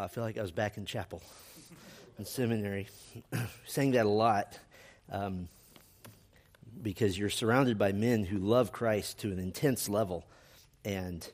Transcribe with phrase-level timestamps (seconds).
[0.00, 1.22] I feel like I was back in chapel
[2.18, 2.88] in seminary.
[3.66, 4.58] Saying that a lot
[5.12, 5.48] um,
[6.82, 10.24] because you're surrounded by men who love Christ to an intense level.
[10.86, 11.28] And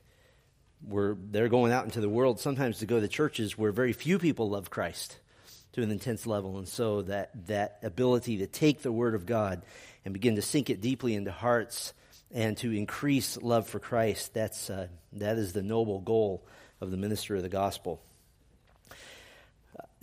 [0.85, 4.19] we're, they're going out into the world sometimes to go to churches where very few
[4.19, 5.17] people love Christ
[5.75, 6.59] to an intense level.
[6.59, 9.63] And so that, that ability to take the Word of God
[10.05, 11.93] and begin to sink it deeply into hearts
[12.33, 16.45] and to increase love for Christ, that's, uh, that is the noble goal
[16.81, 18.03] of the minister of the gospel.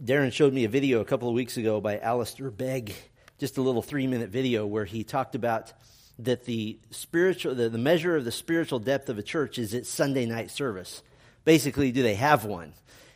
[0.02, 2.96] Darren showed me a video a couple of weeks ago by Alistair Begg,
[3.38, 5.72] just a little three minute video where he talked about
[6.20, 9.90] that the spiritual, the, the measure of the spiritual depth of a church is its
[9.90, 11.04] Sunday night service.
[11.46, 12.74] Basically, do they have one?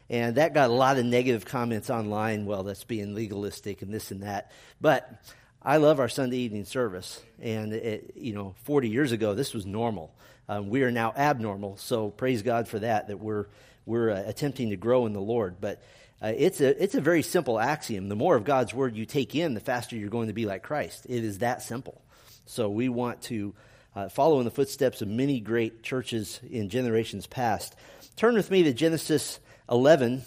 [0.09, 2.45] And that got a lot of negative comments online.
[2.45, 4.51] Well, that's being legalistic and this and that.
[4.79, 5.21] But
[5.63, 7.21] I love our Sunday evening service.
[7.41, 10.13] And, it, you know, 40 years ago, this was normal.
[10.47, 11.77] Um, we are now abnormal.
[11.77, 13.47] So praise God for that, that we're,
[13.85, 15.55] we're uh, attempting to grow in the Lord.
[15.59, 15.81] But
[16.21, 18.09] uh, it's, a, it's a very simple axiom.
[18.09, 20.63] The more of God's word you take in, the faster you're going to be like
[20.63, 21.05] Christ.
[21.07, 22.01] It is that simple.
[22.45, 23.53] So we want to
[23.95, 27.75] uh, follow in the footsteps of many great churches in generations past.
[28.15, 30.23] Turn with me to Genesis 11.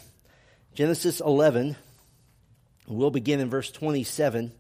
[0.75, 1.77] Genesis 11.
[2.87, 4.53] We'll begin in verse 27.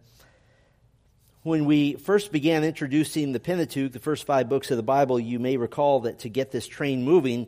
[1.42, 5.38] When we first began introducing the Pentateuch, the first five books of the Bible, you
[5.38, 7.46] may recall that to get this train moving,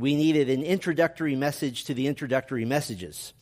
[0.00, 3.32] we needed an introductory message to the introductory messages.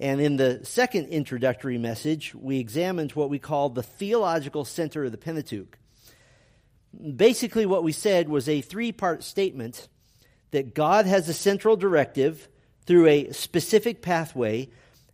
[0.00, 5.12] And in the second introductory message, we examined what we called the theological center of
[5.12, 5.78] the Pentateuch.
[7.16, 9.88] Basically, what we said was a three part statement
[10.50, 12.48] that God has a central directive
[12.86, 14.68] through a specific pathway,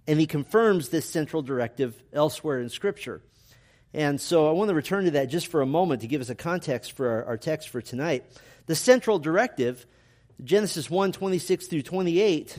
[0.06, 3.22] and He confirms this central directive elsewhere in Scripture.
[3.92, 6.30] And so I want to return to that just for a moment to give us
[6.30, 8.24] a context for our, our text for tonight.
[8.66, 9.86] The central directive
[10.44, 12.58] Genesis 1 26 through 28,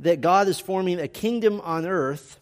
[0.00, 2.38] that God is forming a kingdom on earth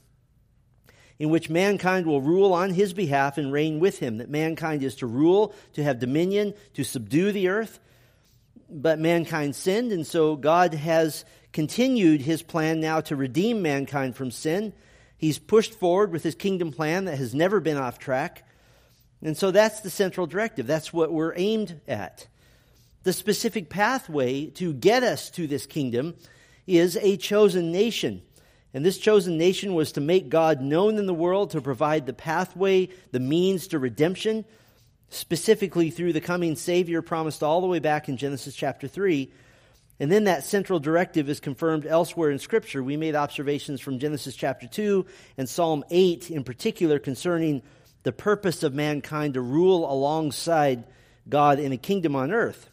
[1.19, 4.19] in which mankind will rule on his behalf and reign with him.
[4.19, 7.79] That mankind is to rule, to have dominion, to subdue the earth.
[8.69, 14.33] But mankind sinned, and so God has continued his plan now to redeem mankind from
[14.33, 14.73] sin.
[15.17, 18.47] He's pushed forward with his kingdom plan that has never been off track.
[19.23, 20.67] And so that's the central directive.
[20.67, 22.27] That's what we're aimed at.
[23.05, 26.15] The specific pathway to get us to this kingdom
[26.67, 28.23] is a chosen nation.
[28.73, 32.15] And this chosen nation was to make God known in the world, to provide the
[32.15, 34.47] pathway, the means to redemption,
[35.11, 39.31] specifically through the coming Savior promised all the way back in Genesis chapter 3.
[40.01, 42.83] And then that central directive is confirmed elsewhere in Scripture.
[42.83, 45.05] We made observations from Genesis chapter 2
[45.37, 47.63] and Psalm 8 in particular concerning
[48.03, 50.85] the purpose of mankind to rule alongside
[51.29, 52.71] God in a kingdom on earth.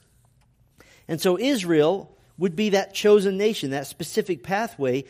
[1.12, 5.04] And so Israel would be that chosen nation, that specific pathway.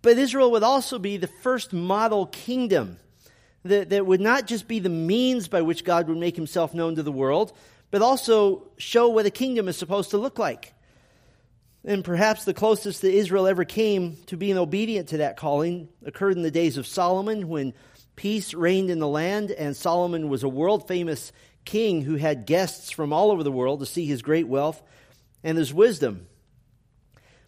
[0.00, 2.96] But Israel would also be the first model kingdom
[3.64, 6.96] that, that would not just be the means by which God would make himself known
[6.96, 7.52] to the world,
[7.90, 10.72] but also show what a kingdom is supposed to look like.
[11.84, 16.38] And perhaps the closest that Israel ever came to being obedient to that calling occurred
[16.38, 17.74] in the days of Solomon when
[18.16, 21.30] peace reigned in the land and Solomon was a world famous
[21.64, 24.82] king who had guests from all over the world to see his great wealth
[25.42, 26.26] and his wisdom.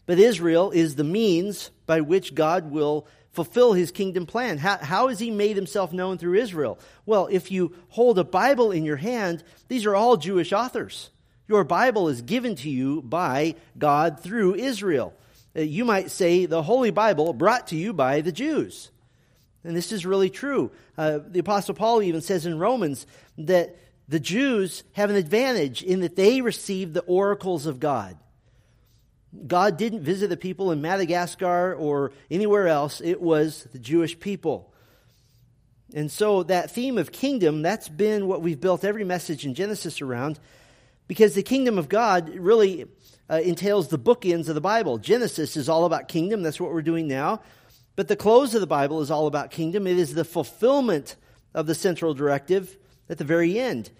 [0.06, 4.56] But Israel is the means by which God will fulfill his kingdom plan.
[4.56, 6.78] How, how has he made himself known through Israel?
[7.04, 11.10] Well, if you hold a Bible in your hand, these are all Jewish authors.
[11.48, 15.12] Your Bible is given to you by God through Israel.
[15.54, 18.90] Uh, you might say the Holy Bible brought to you by the Jews.
[19.64, 20.70] And this is really true.
[20.96, 23.06] Uh, the Apostle Paul even says in Romans
[23.38, 23.76] that
[24.08, 28.16] the Jews have an advantage in that they received the oracles of God.
[29.46, 34.72] God didn't visit the people in Madagascar or anywhere else, it was the Jewish people.
[35.94, 40.00] And so that theme of kingdom, that's been what we've built every message in Genesis
[40.00, 40.38] around,
[41.06, 42.86] because the kingdom of God really
[43.30, 44.98] uh, entails the bookends of the Bible.
[44.98, 47.40] Genesis is all about kingdom, that's what we're doing now.
[47.94, 49.86] But the close of the Bible is all about kingdom.
[49.86, 51.16] It is the fulfillment
[51.54, 52.76] of the central directive
[53.08, 53.90] at the very end.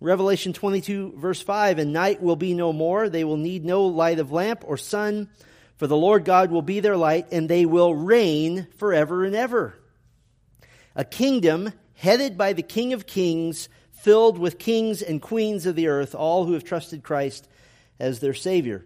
[0.00, 3.08] Revelation 22, verse 5 And night will be no more.
[3.08, 5.28] They will need no light of lamp or sun,
[5.76, 9.74] for the Lord God will be their light, and they will reign forever and ever.
[10.94, 15.88] A kingdom headed by the King of Kings, filled with kings and queens of the
[15.88, 17.48] earth, all who have trusted Christ
[17.98, 18.84] as their Savior.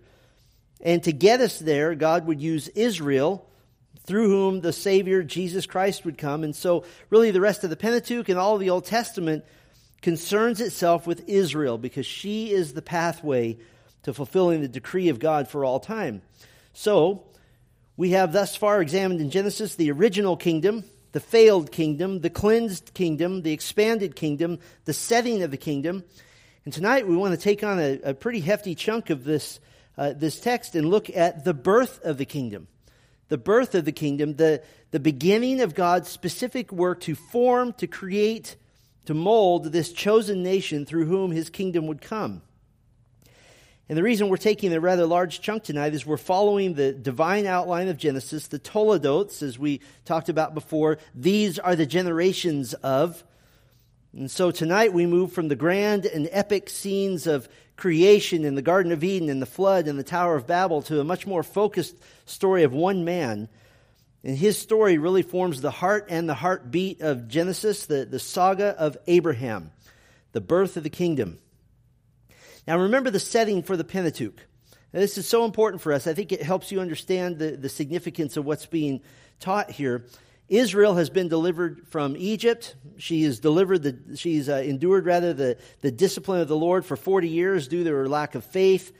[0.80, 3.44] And to get us there, God would use Israel
[4.04, 6.44] through whom the Savior, Jesus Christ, would come.
[6.44, 9.44] And so, really, the rest of the Pentateuch and all of the Old Testament
[10.02, 13.58] concerns itself with Israel because she is the pathway
[14.04, 16.22] to fulfilling the decree of God for all time.
[16.72, 17.24] So,
[17.98, 22.94] We have thus far examined in Genesis the original kingdom, the failed kingdom, the cleansed
[22.94, 26.04] kingdom, the expanded kingdom, the setting of the kingdom.
[26.64, 29.58] And tonight we want to take on a, a pretty hefty chunk of this,
[29.96, 32.68] uh, this text and look at the birth of the kingdom.
[33.30, 34.62] The birth of the kingdom, the,
[34.92, 38.54] the beginning of God's specific work to form, to create,
[39.08, 42.42] to mold this chosen nation through whom his kingdom would come.
[43.88, 47.46] And the reason we're taking a rather large chunk tonight is we're following the divine
[47.46, 50.98] outline of Genesis, the Toledotes, as we talked about before.
[51.14, 53.24] These are the generations of.
[54.12, 58.60] And so tonight we move from the grand and epic scenes of creation in the
[58.60, 61.42] Garden of Eden and the flood and the Tower of Babel to a much more
[61.42, 61.96] focused
[62.26, 63.48] story of one man.
[64.24, 68.74] And his story really forms the heart and the heartbeat of Genesis, the, the saga
[68.78, 69.70] of Abraham,
[70.32, 71.38] the birth of the kingdom.
[72.66, 74.38] Now, remember the setting for the Pentateuch.
[74.92, 76.06] Now, this is so important for us.
[76.06, 79.00] I think it helps you understand the, the significance of what's being
[79.38, 80.06] taught here.
[80.48, 82.74] Israel has been delivered from Egypt.
[82.96, 86.96] She is delivered the, she's uh, endured rather the, the discipline of the Lord for
[86.96, 88.92] 40 years due to her lack of faith.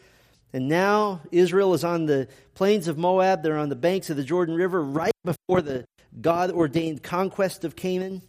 [0.53, 3.43] And now Israel is on the plains of Moab.
[3.43, 5.85] They're on the banks of the Jordan River right before the
[6.21, 8.23] God ordained conquest of Canaan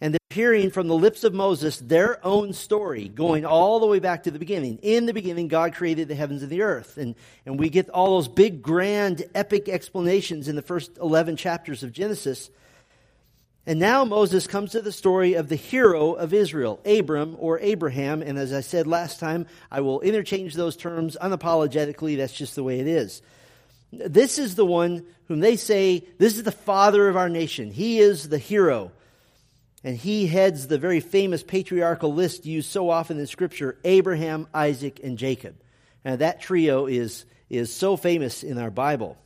[0.00, 3.98] and they're hearing from the lips of Moses their own story, going all the way
[3.98, 4.78] back to the beginning.
[4.82, 6.98] In the beginning, God created the heavens and the earth.
[6.98, 7.14] And,
[7.46, 11.92] and we get all those big, grand, epic explanations in the first 11 chapters of
[11.92, 12.50] Genesis.
[13.66, 18.22] And now Moses comes to the story of the hero of Israel, Abram or Abraham.
[18.22, 22.16] And as I said last time, I will interchange those terms unapologetically.
[22.16, 23.22] That's just the way it is.
[23.92, 27.72] This is the one whom they say, this is the father of our nation.
[27.72, 28.92] He is the hero
[29.86, 35.00] and he heads the very famous patriarchal list used so often in Scripture Abraham, Isaac,
[35.04, 35.54] and Jacob.
[36.04, 39.16] And that trio is, is so famous in our Bible.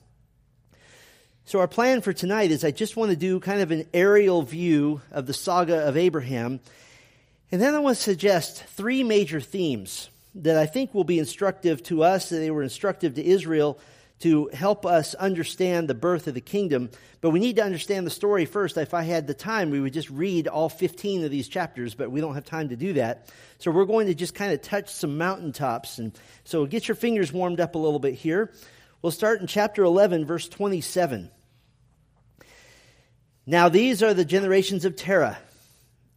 [1.50, 4.42] So, our plan for tonight is I just want to do kind of an aerial
[4.42, 6.60] view of the saga of Abraham.
[7.50, 11.82] And then I want to suggest three major themes that I think will be instructive
[11.84, 13.80] to us, that they were instructive to Israel,
[14.20, 16.88] to help us understand the birth of the kingdom.
[17.20, 18.76] But we need to understand the story first.
[18.76, 22.12] If I had the time, we would just read all 15 of these chapters, but
[22.12, 23.28] we don't have time to do that.
[23.58, 25.98] So we're going to just kind of touch some mountaintops.
[25.98, 26.12] And
[26.44, 28.52] so get your fingers warmed up a little bit here.
[29.02, 31.28] We'll start in chapter 11, verse 27.
[33.46, 35.38] Now these are the generations of Terah.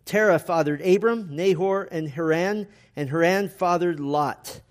[0.05, 4.61] Terah fathered Abram, Nahor, and Haran, and Haran fathered Lot.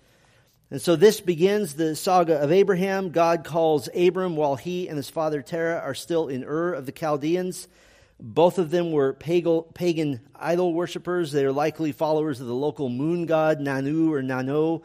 [0.69, 3.09] And so this begins the saga of Abraham.
[3.11, 6.91] God calls Abram while he and his father Terah are still in Ur of the
[6.91, 7.67] Chaldeans.
[8.19, 11.31] Both of them were pagan idol worshippers.
[11.31, 14.83] They are likely followers of the local moon god Nanu or Nano.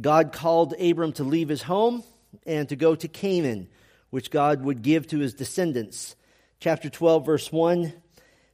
[0.00, 2.02] God called Abram to leave his home
[2.46, 3.68] and to go to Canaan,
[4.10, 6.16] which God would give to his descendants.
[6.64, 7.92] Chapter 12, verse 1.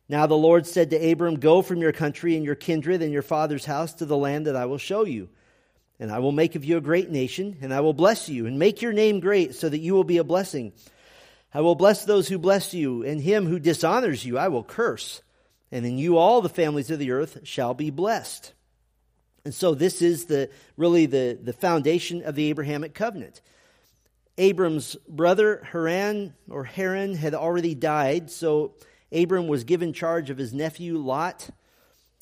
[0.08, 3.22] Now the Lord said to Abram, Go from your country and your kindred and your
[3.22, 5.28] father's house to the land that I will show you.
[6.00, 8.58] And I will make of you a great nation, and I will bless you, and
[8.58, 10.72] make your name great, so that you will be a blessing.
[11.54, 15.22] I will bless those who bless you, and him who dishonors you I will curse.
[15.70, 18.54] And in you all the families of the earth shall be blessed.
[19.44, 23.40] And so this is the really the, the foundation of the Abrahamic covenant.
[24.40, 28.72] Abram's brother Haran or Haran had already died, so
[29.12, 31.50] Abram was given charge of his nephew Lot,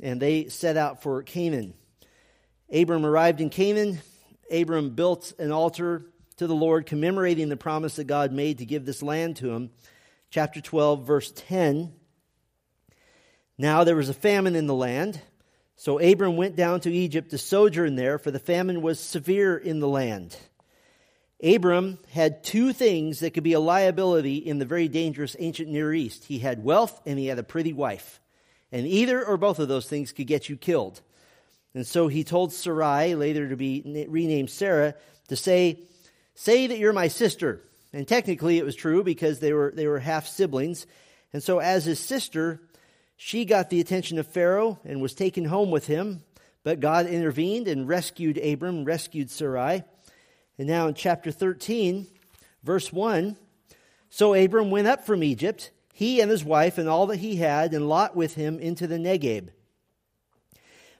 [0.03, 1.75] and they set out for Canaan.
[2.73, 4.01] Abram arrived in Canaan.
[4.51, 6.07] Abram built an altar
[6.39, 9.71] to the Lord, commemorating the promise that God made to give this land to him.
[10.29, 11.93] Chapter 12, verse 10.
[13.57, 15.21] Now there was a famine in the land.
[15.77, 19.79] So Abram went down to Egypt to sojourn there, for the famine was severe in
[19.79, 20.37] the land.
[21.43, 25.95] Abram had two things that could be a liability in the very dangerous ancient Near
[25.95, 26.25] East.
[26.25, 28.21] He had wealth and he had a pretty wife.
[28.73, 31.01] And either or both of those things could get you killed.
[31.75, 34.95] And so he told Sarai, later to be renamed Sarah,
[35.29, 35.81] to say,
[36.35, 37.61] Say that you're my sister.
[37.93, 40.87] And technically it was true because they were, they were half siblings.
[41.33, 42.61] And so as his sister,
[43.17, 46.23] she got the attention of Pharaoh and was taken home with him.
[46.63, 49.85] But God intervened and rescued Abram, rescued Sarai.
[50.59, 52.07] And now in chapter 13,
[52.65, 53.37] verse 1
[54.11, 57.73] So Abram went up from Egypt, he and his wife and all that he had,
[57.73, 59.51] and Lot with him into the Negeb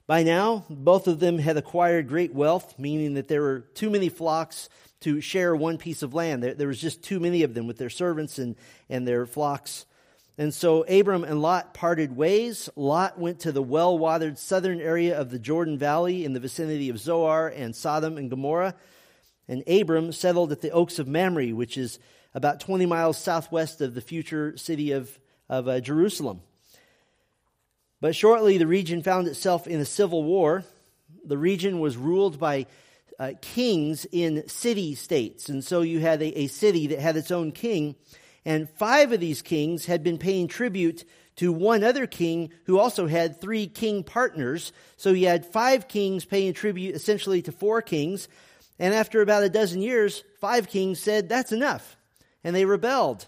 [0.09, 4.09] by now, both of them had acquired great wealth, meaning that there were too many
[4.09, 4.67] flocks
[5.01, 6.41] to share one piece of land.
[6.41, 8.55] There, there, was just too many of them with their servants and,
[8.89, 9.85] and their flocks.
[10.35, 12.71] And so Abram and Lot parted ways.
[12.75, 16.89] Lot went to the well watered southern area of the Jordan Valley in the vicinity
[16.89, 18.73] of Zoar and Sodom and Gomorrah.
[19.49, 21.99] And Abram settled at the Oaks of Mamre, which is
[22.33, 26.41] about 20 miles southwest of the future city of, of uh, Jerusalem.
[27.99, 30.63] But shortly, the region found itself in a civil war.
[31.25, 32.67] The region was ruled by
[33.19, 35.49] uh, kings in city states.
[35.49, 37.95] And so you had a, a city that had its own king.
[38.45, 41.03] And five of these kings had been paying tribute
[41.37, 44.71] to one other king who also had three king partners.
[44.95, 48.27] So you had five kings paying tribute essentially to four kings.
[48.79, 51.97] And after about a dozen years, five kings said, That's enough.
[52.43, 53.27] And they rebelled.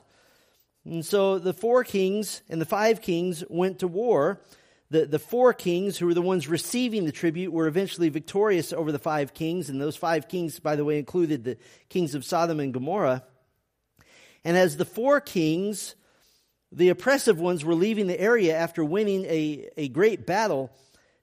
[0.85, 4.41] And so the four kings and the five kings went to war.
[4.89, 8.91] The, the four kings, who were the ones receiving the tribute, were eventually victorious over
[8.91, 9.69] the five kings.
[9.69, 13.23] And those five kings, by the way, included the kings of Sodom and Gomorrah.
[14.43, 15.95] And as the four kings,
[16.71, 20.71] the oppressive ones, were leaving the area after winning a, a great battle,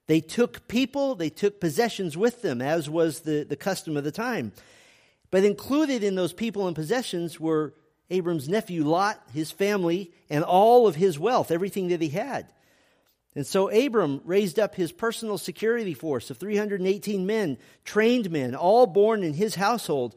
[0.09, 4.11] they took people, they took possessions with them, as was the, the custom of the
[4.11, 4.53] time.
[5.29, 7.75] But included in those people and possessions were
[8.09, 12.47] Abram's nephew Lot, his family, and all of his wealth, everything that he had.
[13.35, 18.87] And so Abram raised up his personal security force of 318 men, trained men, all
[18.87, 20.15] born in his household.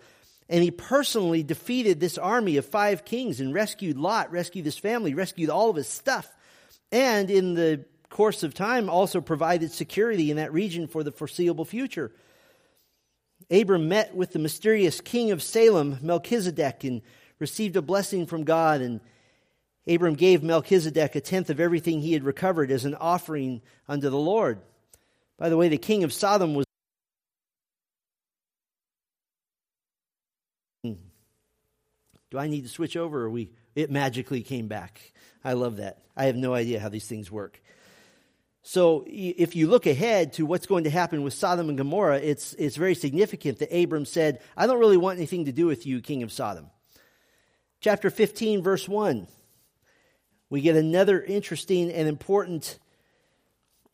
[0.49, 5.13] And he personally defeated this army of five kings and rescued Lot, rescued his family,
[5.13, 6.35] rescued all of his stuff.
[6.91, 11.65] And in the course of time, also provided security in that region for the foreseeable
[11.65, 12.13] future.
[13.51, 17.03] Abram met with the mysterious king of Salem, Melchizedek, and
[17.41, 18.81] received a blessing from God.
[18.81, 19.01] And
[19.89, 24.19] Abram gave Melchizedek a tenth of everything he had recovered as an offering unto the
[24.19, 24.61] Lord.
[25.39, 26.67] By the way, the king of Sodom was.
[30.85, 35.13] Do I need to switch over or we it magically came back?
[35.45, 35.99] I love that.
[36.17, 37.61] I have no idea how these things work.
[38.63, 42.55] So if you look ahead to what's going to happen with Sodom and Gomorrah, it's,
[42.55, 46.01] it's very significant that Abram said, I don't really want anything to do with you,
[46.01, 46.71] king of Sodom.
[47.81, 49.27] Chapter 15, verse 1
[50.53, 52.79] we get another interesting and important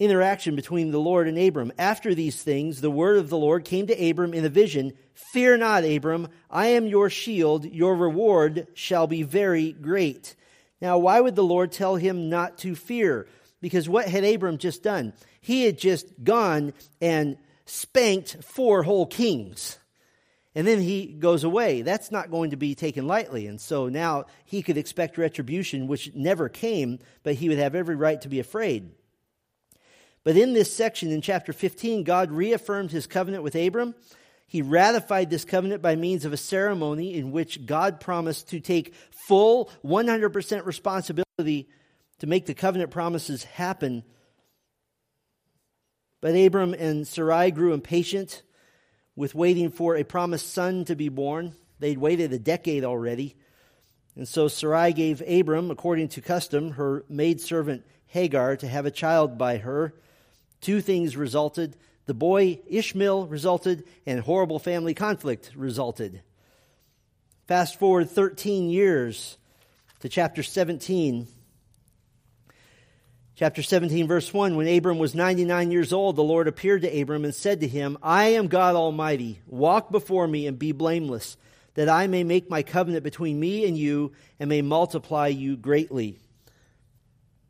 [0.00, 1.70] interaction between the Lord and Abram.
[1.78, 5.58] After these things, the word of the Lord came to Abram in a vision Fear
[5.58, 10.34] not, Abram, I am your shield, your reward shall be very great.
[10.80, 13.28] Now, why would the Lord tell him not to fear?
[13.60, 15.12] Because what had Abram just done?
[15.40, 17.36] He had just gone and
[17.66, 19.78] spanked four whole kings
[20.58, 21.82] and then he goes away.
[21.82, 23.46] That's not going to be taken lightly.
[23.46, 27.94] And so now he could expect retribution, which never came, but he would have every
[27.94, 28.90] right to be afraid.
[30.24, 33.94] But in this section in chapter 15, God reaffirmed his covenant with Abram.
[34.48, 38.94] He ratified this covenant by means of a ceremony in which God promised to take
[39.28, 41.68] full 100% responsibility
[42.18, 44.02] to make the covenant promises happen.
[46.20, 48.42] But Abram and Sarai grew impatient
[49.14, 51.54] with waiting for a promised son to be born.
[51.78, 53.36] They'd waited a decade already.
[54.16, 59.38] And so Sarai gave Abram, according to custom, her maidservant Hagar to have a child
[59.38, 59.94] by her.
[60.60, 61.76] Two things resulted.
[62.06, 66.22] The boy Ishmael resulted, and horrible family conflict resulted.
[67.46, 69.38] Fast forward 13 years
[70.00, 71.28] to chapter 17.
[73.38, 77.24] Chapter 17, verse 1 When Abram was 99 years old, the Lord appeared to Abram
[77.24, 79.38] and said to him, I am God Almighty.
[79.46, 81.36] Walk before me and be blameless,
[81.74, 86.18] that I may make my covenant between me and you and may multiply you greatly.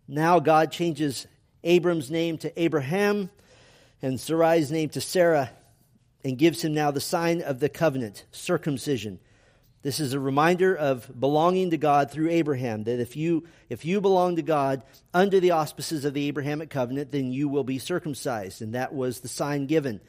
[0.07, 1.27] Now God changes
[1.65, 3.31] Abram's name to Abraham
[4.03, 5.53] and Sarai's name to Sarah
[6.23, 9.21] and gives him now the sign of the covenant, circumcision.
[9.83, 14.01] This is a reminder of belonging to God through Abraham, that if you, if you
[14.01, 14.83] belong to God
[15.15, 18.61] under the auspices of the Abrahamic covenant, then you will be circumcised.
[18.61, 20.01] And that was the sign given.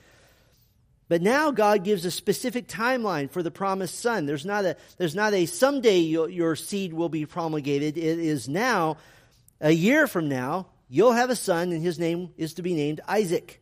[1.08, 4.26] But now God gives a specific timeline for the promised son.
[4.26, 7.98] There's not a, there's not a someday your seed will be promulgated.
[7.98, 8.98] It is now,
[9.62, 13.02] a year from now, you'll have a son, and his name is to be named
[13.08, 13.62] Isaac.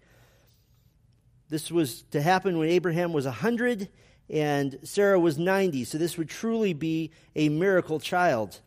[1.50, 3.88] This was to happen when Abraham was 100
[4.30, 8.60] and Sarah was 90, so this would truly be a miracle child.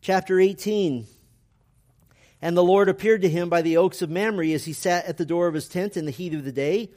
[0.00, 1.06] Chapter 18.
[2.42, 5.16] And the Lord appeared to him by the oaks of Mamre as he sat at
[5.16, 6.90] the door of his tent in the heat of the day.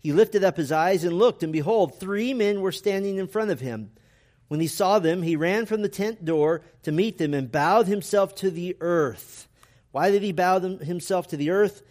[0.00, 3.50] He lifted up his eyes and looked, and behold, three men were standing in front
[3.50, 3.90] of him.
[4.48, 7.86] When he saw them, he ran from the tent door to meet them and bowed
[7.86, 9.46] himself to the earth.
[9.92, 11.82] Why did he bow himself to the earth?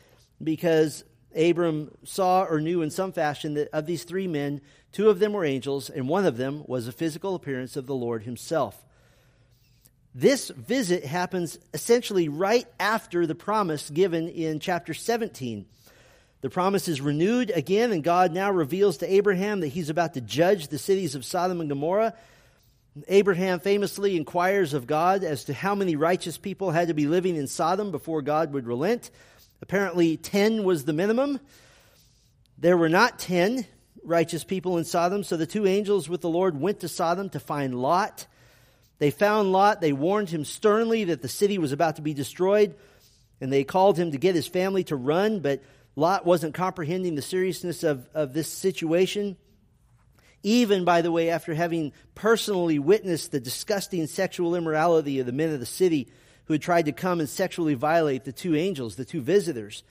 [0.44, 1.04] Because
[1.36, 4.62] Abram saw or knew in some fashion that of these three men,
[4.98, 7.94] two of them were angels, and one of them was a physical appearance of the
[7.94, 8.84] Lord himself.
[10.16, 15.68] This visit happens essentially right after the promise given in chapter 17.
[16.42, 20.22] The promise is renewed again, and God now reveals to Abraham that he's about to
[20.22, 22.16] judge the cities of Sodom and Gomorrah.
[23.08, 27.36] Abraham famously inquires of God as to how many righteous people had to be living
[27.36, 29.12] in Sodom before God would relent.
[29.62, 31.40] Apparently, 10 was the minimum.
[32.58, 33.68] There were not 10
[34.04, 37.40] righteous people in Sodom, so the two angels with the Lord went to Sodom to
[37.40, 38.28] find Lot.
[39.00, 39.82] They found Lot.
[39.82, 42.76] They warned him sternly that the city was about to be destroyed,
[43.40, 45.62] and they called him to get his family to run, but
[45.96, 49.38] Lot wasn't comprehending the seriousness of, of this situation.
[50.44, 55.52] Even, by the way, after having personally witnessed the disgusting sexual immorality of the men
[55.52, 56.08] of the city
[56.46, 59.84] who had tried to come and sexually violate the two angels, the two visitors.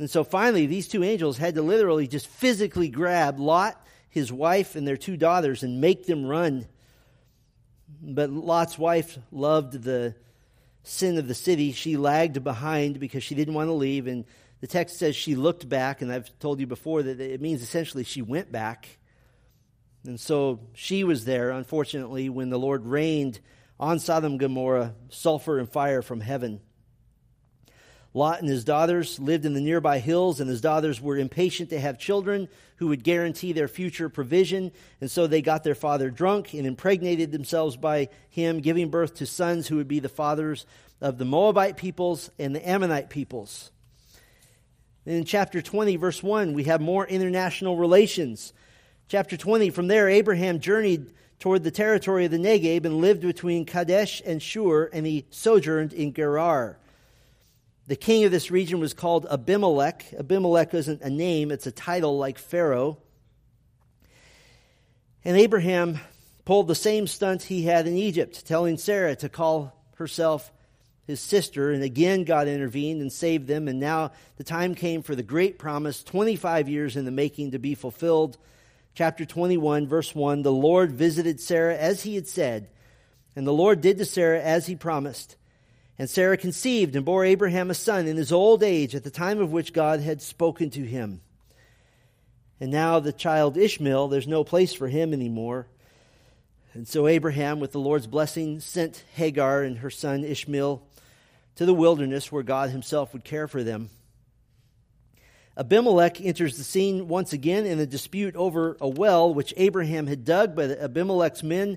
[0.00, 3.78] And so finally, these two angels had to literally just physically grab Lot,
[4.08, 6.66] his wife, and their two daughters and make them run.
[8.00, 10.14] But Lot's wife loved the
[10.84, 11.72] sin of the city.
[11.72, 14.06] She lagged behind because she didn't want to leave.
[14.06, 14.24] And
[14.62, 18.04] the text says she looked back, and I've told you before that it means essentially
[18.04, 18.96] she went back.
[20.06, 23.38] And so she was there, unfortunately, when the Lord rained
[23.78, 26.62] on Sodom and Gomorrah sulfur and fire from heaven.
[28.12, 31.80] Lot and his daughters lived in the nearby hills, and his daughters were impatient to
[31.80, 34.72] have children who would guarantee their future provision.
[35.00, 39.26] And so they got their father drunk and impregnated themselves by him, giving birth to
[39.26, 40.66] sons who would be the fathers
[41.00, 43.70] of the Moabite peoples and the Ammonite peoples.
[45.06, 48.52] And in chapter 20, verse 1, we have more international relations.
[49.08, 53.64] Chapter 20, from there, Abraham journeyed toward the territory of the Negeb and lived between
[53.64, 56.76] Kadesh and Shur, and he sojourned in Gerar.
[57.90, 60.14] The king of this region was called Abimelech.
[60.16, 62.98] Abimelech isn't a name, it's a title like Pharaoh.
[65.24, 65.98] And Abraham
[66.44, 70.52] pulled the same stunt he had in Egypt, telling Sarah to call herself
[71.08, 71.72] his sister.
[71.72, 73.66] And again, God intervened and saved them.
[73.66, 77.58] And now the time came for the great promise, 25 years in the making, to
[77.58, 78.38] be fulfilled
[78.94, 82.68] chapter 21, verse 1 The Lord visited Sarah as he had said,
[83.34, 85.34] and the Lord did to Sarah as he promised.
[86.00, 89.38] And Sarah conceived and bore Abraham a son in his old age at the time
[89.38, 91.20] of which God had spoken to him.
[92.58, 95.66] And now the child Ishmael, there's no place for him anymore.
[96.72, 100.82] And so Abraham, with the Lord's blessing, sent Hagar and her son Ishmael
[101.56, 103.90] to the wilderness where God himself would care for them.
[105.54, 110.24] Abimelech enters the scene once again in a dispute over a well which Abraham had
[110.24, 111.76] dug, but Abimelech's men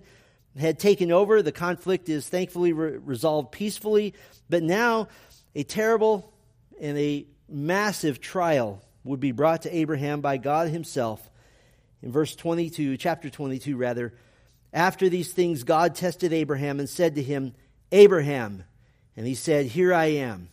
[0.57, 1.41] had taken over.
[1.41, 4.13] The conflict is thankfully re- resolved peacefully,
[4.49, 5.07] but now
[5.55, 6.33] a terrible
[6.79, 11.29] and a massive trial would be brought to Abraham by God himself.
[12.01, 14.13] In verse 22, chapter 22, rather,
[14.71, 17.53] after these things, God tested Abraham and said to him,
[17.91, 18.63] Abraham.
[19.15, 20.49] And he said, Here I am.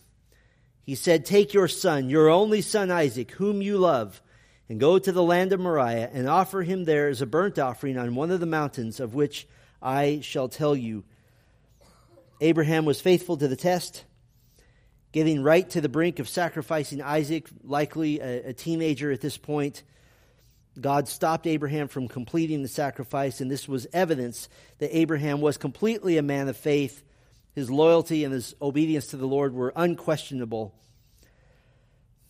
[0.83, 4.21] He said, Take your son, your only son Isaac, whom you love,
[4.69, 7.97] and go to the land of Moriah and offer him there as a burnt offering
[7.97, 9.47] on one of the mountains of which
[9.81, 11.03] I shall tell you.
[12.39, 14.03] Abraham was faithful to the test,
[15.11, 19.83] getting right to the brink of sacrificing Isaac, likely a, a teenager at this point.
[20.79, 26.17] God stopped Abraham from completing the sacrifice, and this was evidence that Abraham was completely
[26.17, 27.03] a man of faith
[27.53, 30.73] his loyalty and his obedience to the Lord were unquestionable.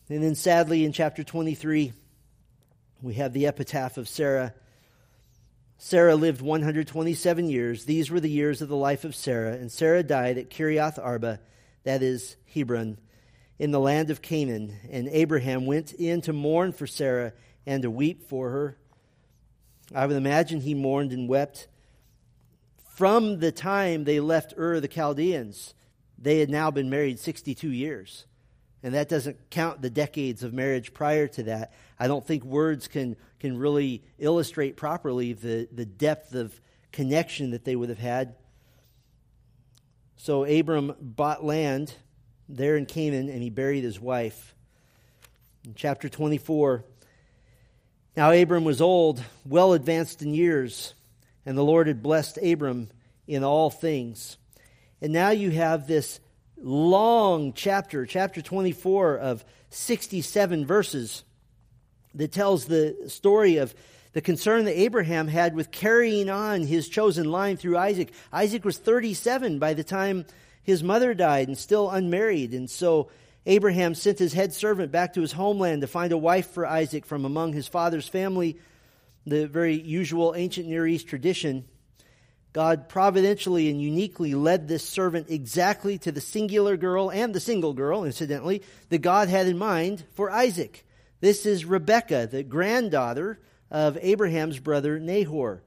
[0.09, 1.93] And then, sadly, in chapter 23,
[3.01, 4.53] we have the epitaph of Sarah.
[5.83, 7.85] Sarah lived 127 years.
[7.85, 9.53] These were the years of the life of Sarah.
[9.53, 11.39] And Sarah died at Kiriath Arba,
[11.85, 12.99] that is Hebron,
[13.57, 14.75] in the land of Canaan.
[14.91, 17.33] And Abraham went in to mourn for Sarah
[17.65, 18.77] and to weep for her.
[19.95, 21.67] I would imagine he mourned and wept
[22.85, 25.73] from the time they left Ur the Chaldeans,
[26.15, 28.27] they had now been married 62 years.
[28.83, 31.73] And that doesn't count the decades of marriage prior to that.
[31.99, 36.59] I don't think words can, can really illustrate properly the, the depth of
[36.91, 38.35] connection that they would have had.
[40.17, 41.93] So Abram bought land
[42.49, 44.55] there in Canaan and he buried his wife.
[45.63, 46.83] In chapter 24,
[48.17, 50.95] now Abram was old, well advanced in years
[51.45, 52.89] and the Lord had blessed Abram
[53.27, 54.37] in all things.
[55.01, 56.19] And now you have this
[56.61, 61.23] long chapter, chapter 24 of 67 verses,
[62.15, 63.73] that tells the story of
[64.13, 68.11] the concern that Abraham had with carrying on his chosen line through Isaac.
[68.33, 70.25] Isaac was 37 by the time
[70.63, 72.53] his mother died and still unmarried.
[72.53, 73.09] And so
[73.45, 77.05] Abraham sent his head servant back to his homeland to find a wife for Isaac
[77.05, 78.57] from among his father's family
[79.25, 81.65] the very usual ancient Near East tradition,
[82.53, 87.73] God providentially and uniquely led this servant exactly to the singular girl and the single
[87.73, 90.85] girl, incidentally, that God had in mind for Isaac.
[91.21, 95.63] This is Rebekah, the granddaughter of Abraham's brother Nahor.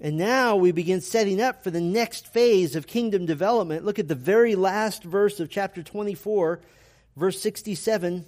[0.00, 3.84] And now we begin setting up for the next phase of kingdom development.
[3.84, 6.60] Look at the very last verse of chapter 24,
[7.16, 8.26] verse 67.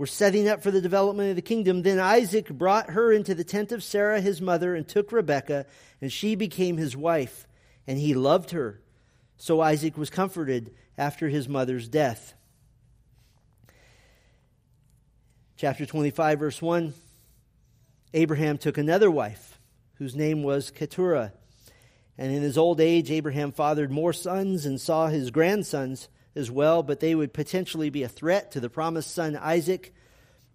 [0.00, 1.82] We're setting up for the development of the kingdom.
[1.82, 5.66] Then Isaac brought her into the tent of Sarah, his mother, and took Rebekah,
[6.00, 7.46] and she became his wife,
[7.86, 8.80] and he loved her.
[9.36, 12.32] So Isaac was comforted after his mother's death.
[15.58, 16.94] Chapter 25, verse 1
[18.14, 19.60] Abraham took another wife,
[19.96, 21.34] whose name was Keturah.
[22.16, 26.82] And in his old age, Abraham fathered more sons and saw his grandsons as well,
[26.82, 29.92] but they would potentially be a threat to the promised son Isaac.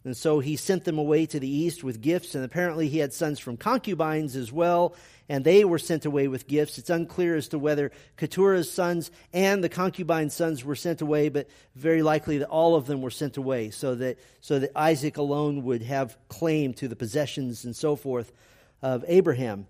[0.03, 3.11] And so he sent them away to the east with gifts, and apparently he had
[3.11, 4.95] sons from concubines as well,
[5.27, 6.77] and they were sent away with gifts.
[6.77, 11.49] It's unclear as to whether Keturah's sons and the concubine sons were sent away, but
[11.73, 15.63] very likely that all of them were sent away, so that, so that Isaac alone
[15.63, 18.31] would have claim to the possessions and so forth
[18.83, 19.65] of Abraham.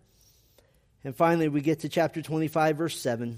[1.06, 3.38] And finally, we get to chapter 25, verse 7.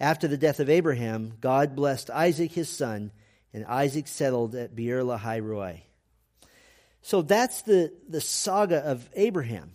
[0.00, 3.12] After the death of Abraham, God blessed Isaac his son,
[3.52, 5.82] and Isaac settled at Beer Lahai Roi.
[7.02, 9.72] So that's the, the saga of Abraham.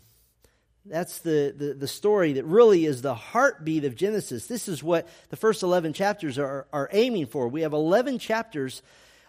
[0.86, 4.48] That's the, the, the, story that really is the heartbeat of Genesis.
[4.48, 7.48] This is what the first 11 chapters are, are aiming for.
[7.48, 8.82] We have 11 chapters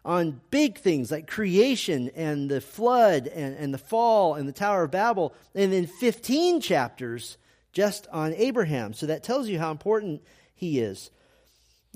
[0.05, 4.85] on big things like creation and the flood and, and the fall and the Tower
[4.85, 7.37] of Babel, and then 15 chapters
[7.73, 8.95] just on Abraham.
[8.95, 10.23] So that tells you how important
[10.61, 11.11] he is.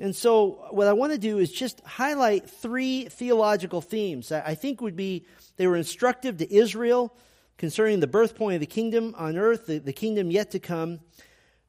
[0.00, 4.54] And so, what I want to do is just highlight three theological themes that I
[4.54, 5.26] think would be,
[5.58, 7.14] they were instructive to Israel
[7.58, 11.00] concerning the birth point of the kingdom on earth, the, the kingdom yet to come.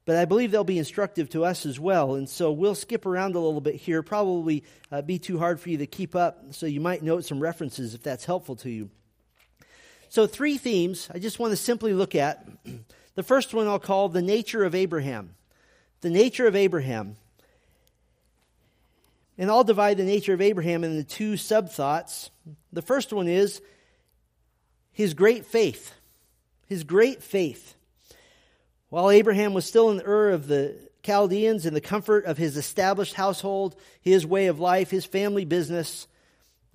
[0.05, 2.15] But I believe they'll be instructive to us as well.
[2.15, 4.01] And so we'll skip around a little bit here.
[4.01, 6.53] Probably uh, be too hard for you to keep up.
[6.53, 8.89] So you might note some references if that's helpful to you.
[10.07, 12.47] So, three themes I just want to simply look at.
[13.15, 15.35] The first one I'll call the nature of Abraham
[16.05, 17.15] the nature of Abraham.
[19.39, 22.29] And I'll divide the nature of Abraham into two sub thoughts.
[22.71, 23.59] The first one is
[24.91, 25.95] his great faith.
[26.67, 27.73] His great faith.
[28.89, 32.55] While Abraham was still in the Ur of the Chaldeans in the comfort of his
[32.55, 36.07] established household, his way of life, his family business,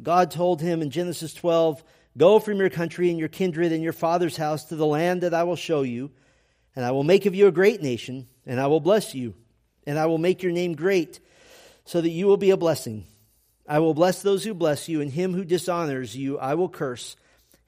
[0.02, 1.84] God told him in Genesis 12,
[2.18, 5.34] Go from your country and your kindred and your father's house to the land that
[5.34, 6.10] I will show you,
[6.74, 9.34] and I will make of you a great nation and I will bless you,
[9.86, 11.20] and I will make your name great,
[11.84, 13.06] so that you will be a blessing.
[13.64, 17.14] I will bless those who bless you, and him who dishonors you I will curse,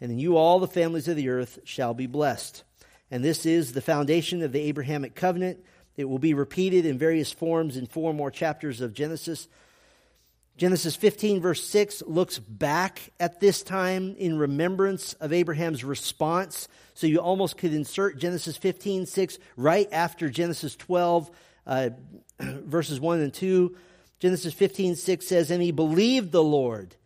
[0.01, 2.65] and in you all the families of the earth shall be blessed.
[3.13, 5.65] And this is the foundation of the Abrahamic covenant.
[5.97, 9.47] It will be repeated in various forms in four more chapters of Genesis.
[10.57, 16.69] Genesis 15, verse 6, looks back at this time in remembrance of Abraham's response.
[16.95, 21.31] So you almost could insert Genesis 15, 6 right after Genesis 12,
[21.67, 21.91] uh,
[22.41, 23.77] verses 1 and 2.
[24.21, 26.97] Genesis 15, 6 says, And he believed the Lord,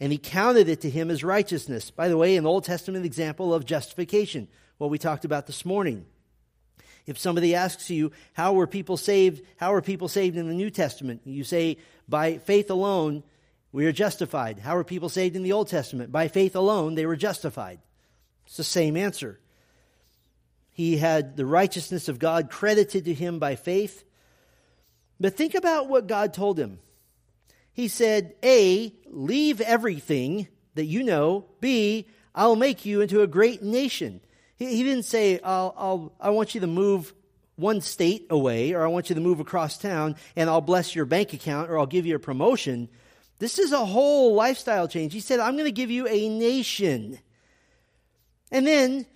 [0.00, 1.90] and he counted it to him as righteousness.
[1.90, 4.48] By the way, an Old Testament example of justification,
[4.78, 6.06] what we talked about this morning.
[7.08, 9.42] If somebody asks you, how were people saved?
[9.56, 11.22] How are people saved in the New Testament?
[11.24, 13.22] You say, by faith alone,
[13.72, 14.58] we are justified.
[14.58, 16.12] How were people saved in the Old Testament?
[16.12, 17.78] By faith alone, they were justified.
[18.46, 19.40] It's the same answer.
[20.70, 24.04] He had the righteousness of God credited to him by faith.
[25.18, 26.78] But think about what God told him.
[27.72, 31.46] He said, A, leave everything that you know.
[31.60, 34.20] B, I'll make you into a great nation.
[34.58, 37.14] He, he didn't say, I'll, I'll, I want you to move
[37.56, 41.06] one state away, or I want you to move across town, and I'll bless your
[41.06, 42.88] bank account, or I'll give you a promotion.
[43.38, 45.12] This is a whole lifestyle change.
[45.12, 47.18] He said, I'm going to give you a nation.
[48.52, 49.06] And then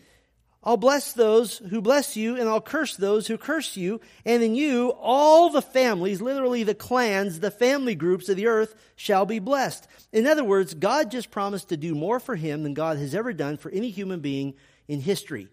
[0.65, 4.01] I'll bless those who bless you, and I'll curse those who curse you.
[4.25, 8.75] And in you, all the families, literally the clans, the family groups of the earth,
[8.95, 9.89] shall be blessed.
[10.13, 13.33] In other words, God just promised to do more for him than God has ever
[13.33, 14.55] done for any human being
[14.93, 15.49] in history.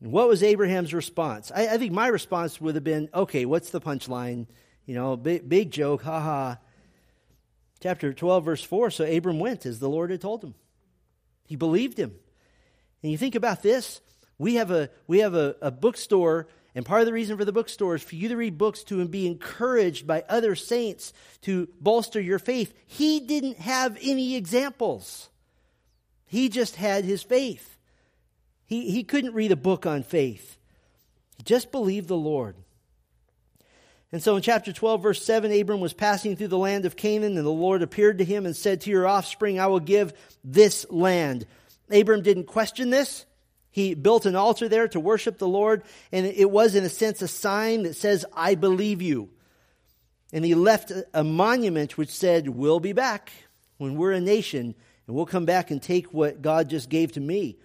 [0.00, 1.52] And what was Abraham's response?
[1.54, 4.46] I, I, think my response would have been, okay, what's the punchline?
[4.84, 6.56] You know, big, big joke, haha.
[7.80, 10.54] Chapter 12, verse 4 So Abram went as the Lord had told him.
[11.46, 12.16] He believed him.
[13.02, 14.00] And you think about this
[14.38, 17.52] We have a, we have a, a bookstore, and part of the reason for the
[17.52, 22.20] bookstore is for you to read books to be encouraged by other saints to bolster
[22.20, 22.74] your faith.
[22.86, 25.28] He didn't have any examples,
[26.26, 27.76] he just had his faith.
[28.70, 30.56] He, he couldn't read a book on faith,
[31.36, 32.54] he just believed the Lord.
[34.12, 37.36] And so in chapter 12, verse 7, Abram was passing through the land of Canaan,
[37.36, 40.84] and the Lord appeared to him and said, To your offspring I will give this
[40.88, 41.46] land.
[41.92, 43.24] Abram didn't question this.
[43.72, 47.22] He built an altar there to worship the Lord, and it was, in a sense,
[47.22, 49.30] a sign that says, I believe you.
[50.32, 53.32] And he left a monument which said, We'll be back
[53.78, 57.20] when we're a nation, and we'll come back and take what God just gave to
[57.20, 57.58] me.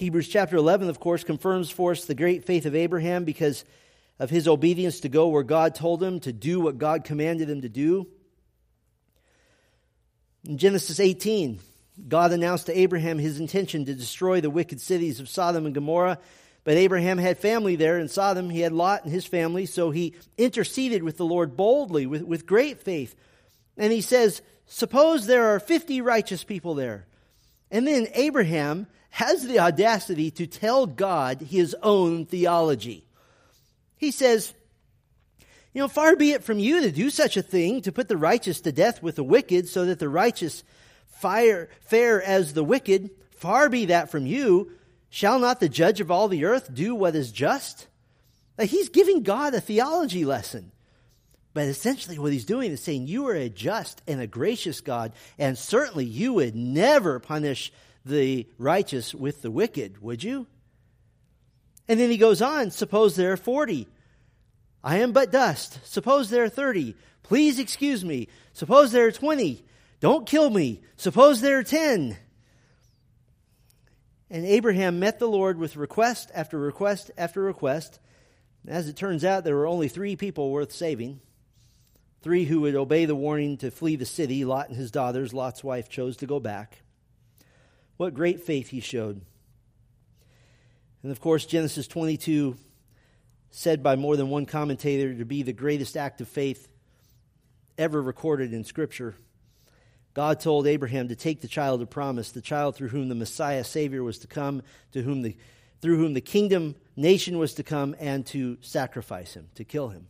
[0.00, 3.66] Hebrews chapter 11, of course, confirms for us the great faith of Abraham because
[4.18, 7.60] of his obedience to go where God told him, to do what God commanded him
[7.60, 8.06] to do.
[10.48, 11.60] In Genesis 18,
[12.08, 16.18] God announced to Abraham his intention to destroy the wicked cities of Sodom and Gomorrah.
[16.64, 18.48] But Abraham had family there in Sodom.
[18.48, 22.46] He had Lot and his family, so he interceded with the Lord boldly, with, with
[22.46, 23.14] great faith.
[23.76, 27.06] And he says, Suppose there are 50 righteous people there.
[27.70, 33.04] And then Abraham has the audacity to tell God his own theology.
[33.96, 34.54] He says,
[35.72, 38.16] You know, far be it from you to do such a thing, to put the
[38.16, 40.64] righteous to death with the wicked, so that the righteous
[41.06, 43.10] fire, fare as the wicked.
[43.32, 44.72] Far be that from you.
[45.10, 47.86] Shall not the judge of all the earth do what is just?
[48.58, 50.70] he's giving God a theology lesson.
[51.52, 55.12] But essentially, what he's doing is saying, You are a just and a gracious God,
[55.38, 57.72] and certainly you would never punish
[58.04, 60.46] the righteous with the wicked, would you?
[61.88, 63.88] And then he goes on, suppose there are 40.
[64.82, 65.80] I am but dust.
[65.84, 66.94] Suppose there are 30.
[67.22, 68.28] Please excuse me.
[68.52, 69.64] Suppose there are 20.
[70.00, 70.82] Don't kill me.
[70.96, 72.16] Suppose there are 10.
[74.30, 77.98] And Abraham met the Lord with request after request after request.
[78.66, 81.20] As it turns out, there were only three people worth saving.
[82.22, 84.44] Three who would obey the warning to flee the city.
[84.44, 85.34] Lot and his daughters.
[85.34, 86.82] Lot's wife chose to go back.
[88.00, 89.20] What great faith he showed.
[91.02, 92.56] And of course, Genesis 22,
[93.50, 96.66] said by more than one commentator to be the greatest act of faith
[97.76, 99.16] ever recorded in Scripture.
[100.14, 103.64] God told Abraham to take the child of promise, the child through whom the Messiah
[103.64, 105.36] Savior was to come, to whom the,
[105.82, 110.06] through whom the kingdom nation was to come, and to sacrifice him, to kill him.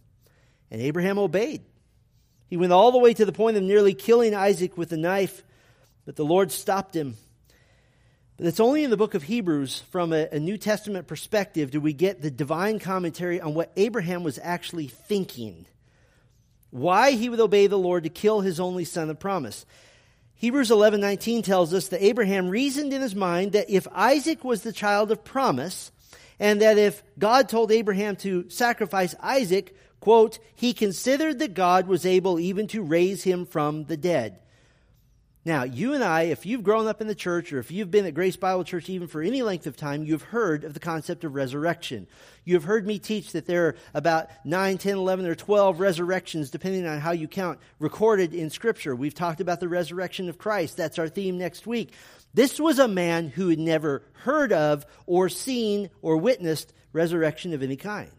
[0.70, 1.62] And Abraham obeyed.
[2.46, 5.42] He went all the way to the point of nearly killing Isaac with a knife,
[6.04, 7.16] but the Lord stopped him
[8.46, 11.92] it's only in the book of Hebrews, from a, a, New Testament perspective, do we
[11.92, 15.66] get the divine commentary on what Abraham was actually thinking.
[16.70, 19.66] Why he would obey the Lord to kill his only son of promise.
[20.36, 24.72] Hebrews 11:19 tells us that Abraham reasoned in his mind that if Isaac was the
[24.72, 25.92] child of promise,
[26.38, 32.06] and that if God told Abraham to sacrifice Isaac, quote, he considered that God was
[32.06, 34.38] able even to raise him from the dead.
[35.42, 38.04] Now, you and I, if you've grown up in the church or if you've been
[38.04, 41.24] at Grace Bible Church even for any length of time, you've heard of the concept
[41.24, 42.06] of resurrection.
[42.44, 46.86] You've heard me teach that there are about 9, 10, 11, or 12 resurrections, depending
[46.86, 48.94] on how you count, recorded in Scripture.
[48.94, 50.76] We've talked about the resurrection of Christ.
[50.76, 51.94] That's our theme next week.
[52.34, 57.62] This was a man who had never heard of or seen or witnessed resurrection of
[57.62, 58.10] any kind.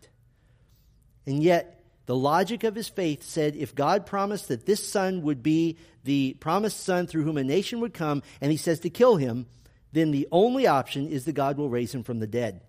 [1.27, 5.43] And yet, the logic of his faith said if God promised that this son would
[5.43, 9.17] be the promised son through whom a nation would come, and he says to kill
[9.17, 9.45] him,
[9.93, 12.61] then the only option is that God will raise him from the dead.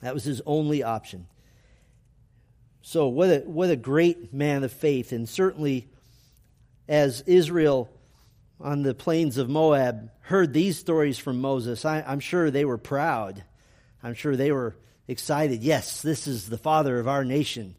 [0.00, 1.26] That was his only option.
[2.82, 5.12] So, what a, what a great man of faith.
[5.12, 5.88] And certainly,
[6.88, 7.90] as Israel
[8.60, 12.78] on the plains of Moab heard these stories from Moses, I, I'm sure they were
[12.78, 13.42] proud.
[14.02, 15.62] I'm sure they were excited.
[15.62, 17.74] Yes, this is the father of our nation.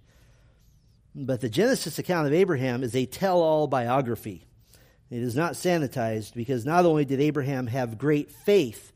[1.21, 4.45] But the Genesis account of Abraham is a tell all biography.
[5.12, 8.93] It is not sanitized because not only did Abraham have great faith,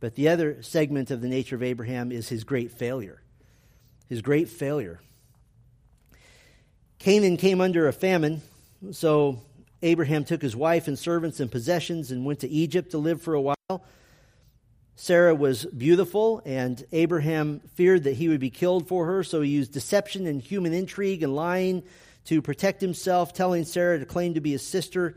[0.00, 3.22] but the other segment of the nature of Abraham is his great failure.
[4.08, 5.00] His great failure.
[6.98, 8.42] Canaan came under a famine,
[8.90, 9.40] so
[9.80, 13.34] Abraham took his wife and servants and possessions and went to Egypt to live for
[13.34, 13.84] a while.
[14.96, 19.50] Sarah was beautiful, and Abraham feared that he would be killed for her, so he
[19.50, 21.82] used deception and human intrigue and lying
[22.26, 25.16] to protect himself, telling Sarah to claim to be his sister.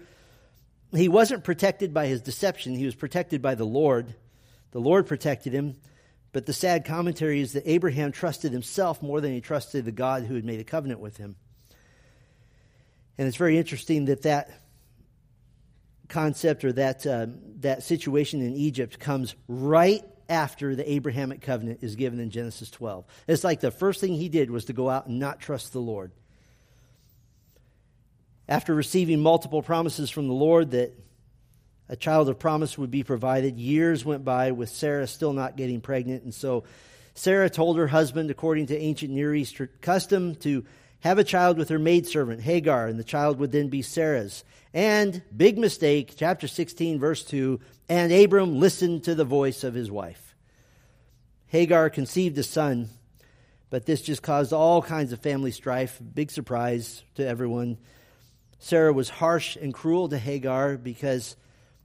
[0.93, 4.15] He wasn't protected by his deception, he was protected by the Lord.
[4.71, 5.75] The Lord protected him.
[6.33, 10.23] But the sad commentary is that Abraham trusted himself more than he trusted the God
[10.23, 11.35] who had made a covenant with him.
[13.19, 14.49] And it's very interesting that that
[16.13, 17.25] concept or that, uh,
[17.61, 23.05] that situation in Egypt comes right after the Abrahamic covenant is given in Genesis 12.
[23.27, 25.81] It's like the first thing he did was to go out and not trust the
[25.81, 26.11] Lord.
[28.47, 30.93] After receiving multiple promises from the Lord that
[31.89, 35.81] a child of promise would be provided, years went by with Sarah still not getting
[35.81, 36.23] pregnant.
[36.23, 36.63] And so
[37.15, 40.63] Sarah told her husband, according to ancient Near East custom, to
[41.03, 44.45] have a child with her maidservant, Hagar, and the child would then be Sarah's.
[44.73, 49.91] And, big mistake, chapter 16, verse 2, and Abram listened to the voice of his
[49.91, 50.33] wife.
[51.47, 52.89] Hagar conceived a son,
[53.69, 55.99] but this just caused all kinds of family strife.
[56.13, 57.79] Big surprise to everyone.
[58.59, 61.35] Sarah was harsh and cruel to Hagar because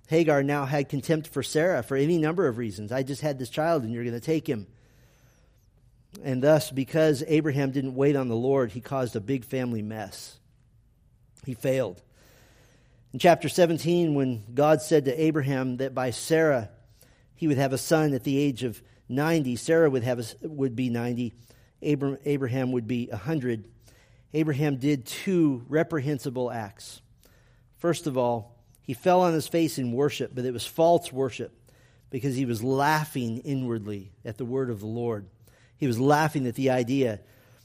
[0.06, 2.92] Hagar now had contempt for Sarah for any number of reasons.
[2.92, 4.68] I just had this child and you're going to take him.
[6.22, 10.38] And thus, because Abraham didn't wait on the Lord, he caused a big family mess.
[11.44, 12.02] He failed.
[13.12, 16.70] In chapter 17, when God said to Abraham that by Sarah
[17.34, 20.76] he would have a son at the age of 90, Sarah would, have a, would
[20.76, 21.32] be 90,
[21.80, 23.64] Abraham would be 100.
[24.34, 27.00] Abraham did two reprehensible acts.
[27.76, 31.52] First of all, he fell on his face in worship, but it was false worship
[32.10, 35.26] because he was laughing inwardly at the word of the Lord.
[35.78, 37.20] He was laughing at the idea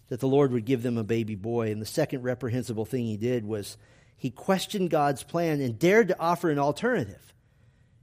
[0.09, 1.71] that the Lord would give them a baby boy.
[1.71, 3.77] And the second reprehensible thing he did was
[4.15, 7.33] he questioned God's plan and dared to offer an alternative.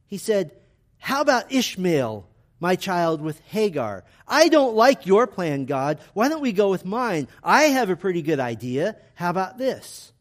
[0.06, 0.52] He said,
[0.98, 2.26] How about Ishmael
[2.60, 4.04] my child with Hagar.
[4.28, 5.98] I don't like your plan, God.
[6.12, 7.26] Why don't we go with mine?
[7.42, 8.96] I have a pretty good idea.
[9.14, 10.12] How about this?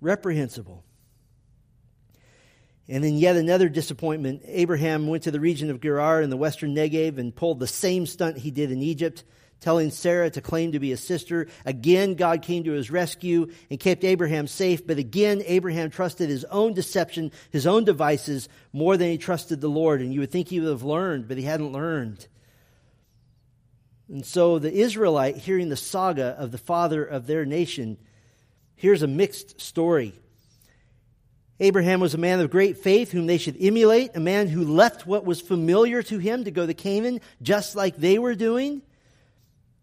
[0.00, 0.84] Reprehensible.
[2.90, 4.42] And then yet another disappointment.
[4.46, 8.04] Abraham went to the region of Gerar in the western Negev and pulled the same
[8.04, 9.24] stunt he did in Egypt
[9.60, 11.46] telling Sarah to claim to be his sister.
[11.64, 14.86] Again, God came to his rescue and kept Abraham safe.
[14.86, 19.68] But again, Abraham trusted his own deception, his own devices, more than he trusted the
[19.68, 20.00] Lord.
[20.00, 22.26] And you would think he would have learned, but he hadn't learned.
[24.08, 27.98] And so the Israelite, hearing the saga of the father of their nation,
[28.74, 30.14] here's a mixed story.
[31.62, 35.06] Abraham was a man of great faith whom they should emulate, a man who left
[35.06, 38.80] what was familiar to him to go to Canaan, just like they were doing.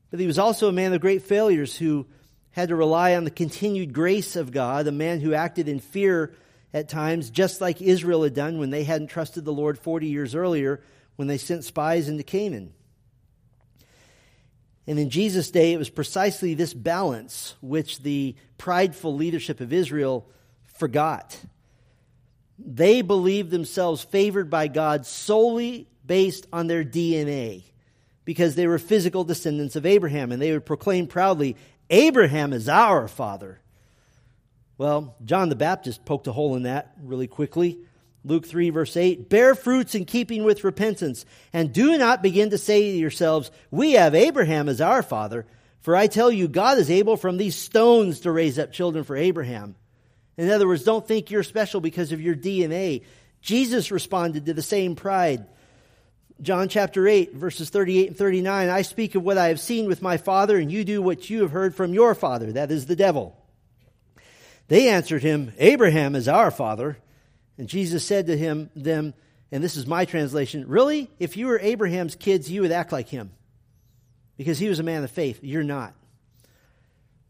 [0.10, 2.08] But he was also a man of great failures who
[2.52, 6.34] had to rely on the continued grace of God, a man who acted in fear
[6.74, 10.34] at times, just like Israel had done when they hadn't trusted the Lord 40 years
[10.34, 10.82] earlier
[11.16, 12.74] when they sent spies into Canaan.
[14.88, 20.28] And in Jesus' day, it was precisely this balance which the prideful leadership of Israel
[20.66, 21.40] forgot.
[22.60, 27.64] They believed themselves favored by God solely based on their DNA
[28.26, 31.56] because they were physical descendants of Abraham, and they would proclaim proudly,
[31.90, 33.62] Abraham is our father.
[34.78, 37.80] Well, John the Baptist poked a hole in that really quickly.
[38.24, 42.58] Luke 3, verse 8 Bear fruits in keeping with repentance, and do not begin to
[42.58, 45.46] say to yourselves, We have Abraham as our father.
[45.80, 49.16] For I tell you, God is able from these stones to raise up children for
[49.16, 49.76] Abraham.
[50.38, 53.04] In other words, don't think you're special because of your DNA.
[53.42, 55.48] Jesus responded to the same pride.
[56.42, 60.04] John chapter 8, verses 38 and 39 I speak of what I have seen with
[60.04, 62.96] my Father, and you do what you have heard from your father, that is the
[62.96, 63.36] devil.
[64.68, 66.98] They answered him, Abraham is our father.
[67.58, 69.14] And Jesus said to him, them,
[69.52, 71.10] and this is my translation, really?
[71.20, 73.32] If you were Abraham's kids, you would act like him.
[74.38, 75.40] Because he was a man of faith.
[75.42, 75.96] You're not.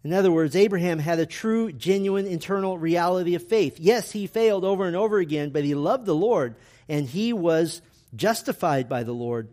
[0.04, 3.80] In other words, Abraham had a true, genuine, internal reality of faith.
[3.80, 6.56] Yes, he failed over and over again, but he loved the Lord,
[6.88, 7.82] and he was
[8.16, 9.50] justified by the Lord.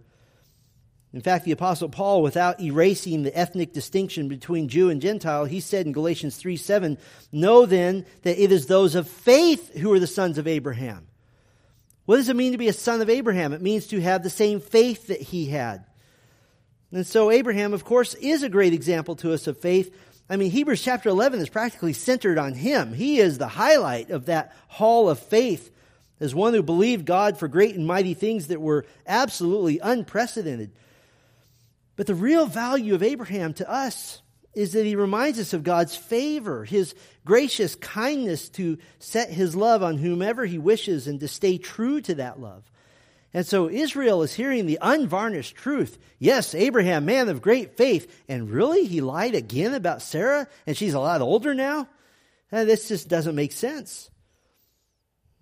[1.12, 5.60] In fact, the Apostle Paul, without erasing the ethnic distinction between Jew and Gentile, he
[5.60, 6.98] said in Galatians 3 7,
[7.30, 11.06] Know then that it is those of faith who are the sons of Abraham.
[12.04, 13.52] What does it mean to be a son of Abraham?
[13.52, 15.84] It means to have the same faith that he had.
[16.92, 19.96] And so, Abraham, of course, is a great example to us of faith.
[20.28, 22.94] I mean, Hebrews chapter 11 is practically centered on him.
[22.94, 25.70] He is the highlight of that hall of faith
[26.20, 30.70] as one who believed God for great and mighty things that were absolutely unprecedented.
[31.96, 34.22] But the real value of Abraham to us
[34.54, 36.94] is that he reminds us of God's favor, his
[37.24, 42.14] gracious kindness to set his love on whomever he wishes and to stay true to
[42.14, 42.62] that love.
[43.34, 45.98] And so Israel is hearing the unvarnished truth.
[46.20, 48.24] Yes, Abraham, man of great faith.
[48.28, 51.88] And really, he lied again about Sarah, and she's a lot older now?
[52.52, 54.08] And this just doesn't make sense.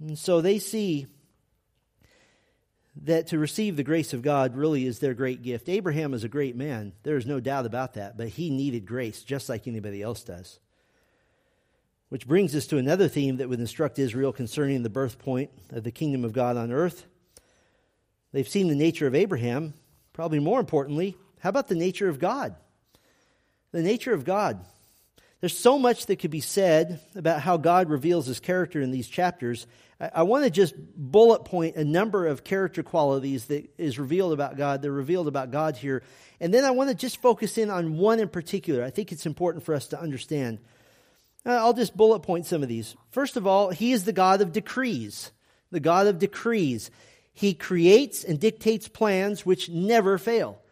[0.00, 1.06] And so they see
[3.02, 5.68] that to receive the grace of God really is their great gift.
[5.68, 6.94] Abraham is a great man.
[7.02, 10.58] There is no doubt about that, but he needed grace just like anybody else does.
[12.08, 15.84] Which brings us to another theme that would instruct Israel concerning the birth point of
[15.84, 17.06] the kingdom of God on earth.
[18.32, 19.74] They've seen the nature of Abraham.
[20.12, 22.54] Probably more importantly, how about the nature of God?
[23.72, 24.64] The nature of God.
[25.40, 29.08] There's so much that could be said about how God reveals his character in these
[29.08, 29.66] chapters.
[30.00, 34.34] I, I want to just bullet point a number of character qualities that is revealed
[34.34, 34.82] about God.
[34.82, 36.04] They're revealed about God here.
[36.40, 38.84] And then I want to just focus in on one in particular.
[38.84, 40.58] I think it's important for us to understand.
[41.44, 42.94] Uh, I'll just bullet point some of these.
[43.10, 45.32] First of all, he is the God of decrees.
[45.72, 46.90] The God of decrees.
[47.32, 50.62] He creates and dictates plans which never fail.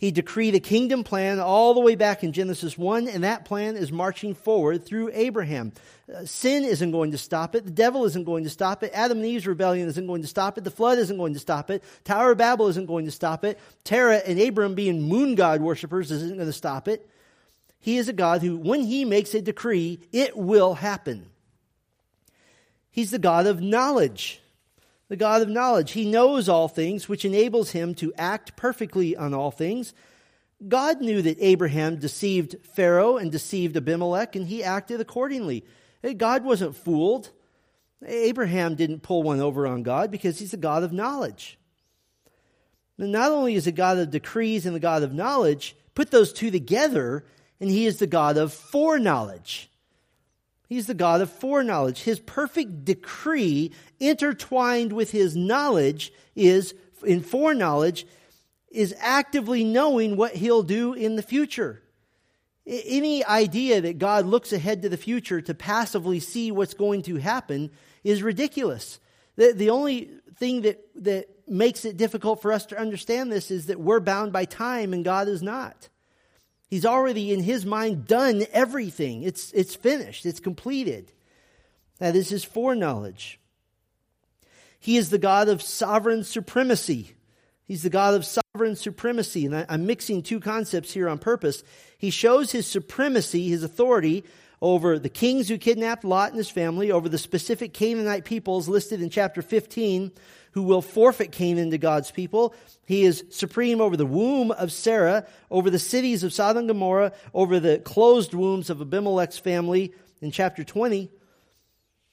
[0.00, 3.76] He decreed a kingdom plan all the way back in Genesis 1, and that plan
[3.76, 5.72] is marching forward through Abraham.
[6.10, 7.66] Uh, sin isn't going to stop it.
[7.66, 8.92] The devil isn't going to stop it.
[8.94, 10.64] Adam and Eve's rebellion isn't going to stop it.
[10.64, 11.84] The flood isn't going to stop it.
[12.04, 13.58] Tower of Babel isn't going to stop it.
[13.84, 17.06] Terah and Abram being moon god worshippers isn't going to stop it.
[17.78, 21.28] He is a God who, when he makes a decree, it will happen.
[22.90, 24.40] He's the God of knowledge
[25.10, 25.90] the God of knowledge.
[25.90, 29.92] He knows all things, which enables him to act perfectly on all things.
[30.66, 35.64] God knew that Abraham deceived Pharaoh and deceived Abimelech, and he acted accordingly.
[36.16, 37.30] God wasn't fooled.
[38.06, 41.58] Abraham didn't pull one over on God because he's a God of knowledge.
[42.96, 46.32] And not only is a God of decrees and the God of knowledge, put those
[46.32, 47.24] two together,
[47.58, 49.69] and he is the God of foreknowledge.
[50.70, 52.02] He's the God of foreknowledge.
[52.02, 58.06] His perfect decree intertwined with his knowledge is, in foreknowledge,
[58.70, 61.82] is actively knowing what he'll do in the future.
[62.64, 67.16] Any idea that God looks ahead to the future to passively see what's going to
[67.16, 67.72] happen
[68.04, 69.00] is ridiculous.
[69.34, 73.66] The, the only thing that, that makes it difficult for us to understand this is
[73.66, 75.88] that we're bound by time and God is not.
[76.70, 79.24] He's already, in his mind, done everything.
[79.24, 81.10] It's, it's finished, it's completed.
[81.98, 83.40] That is his foreknowledge.
[84.78, 87.14] He is the God of sovereign supremacy.
[87.64, 89.46] He's the God of sovereign supremacy.
[89.46, 91.64] And I, I'm mixing two concepts here on purpose.
[91.98, 94.24] He shows his supremacy, his authority
[94.62, 99.02] over the kings who kidnapped Lot and his family, over the specific Canaanite peoples listed
[99.02, 100.12] in chapter 15
[100.52, 102.54] who will forfeit Canaan to God's people.
[102.86, 107.12] He is supreme over the womb of Sarah, over the cities of Sodom and Gomorrah,
[107.32, 111.10] over the closed wombs of Abimelech's family in chapter 20.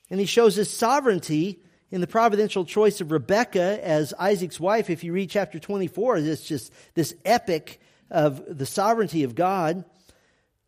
[0.10, 1.60] And he shows his sovereignty
[1.90, 4.90] in the providential choice of Rebekah as Isaac's wife.
[4.90, 7.80] If you read chapter 24, it's just this epic
[8.10, 9.84] of the sovereignty of God.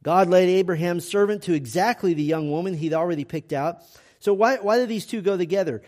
[0.01, 3.81] God led Abraham's servant to exactly the young woman he'd already picked out.
[4.19, 5.81] So why, why do these two go together?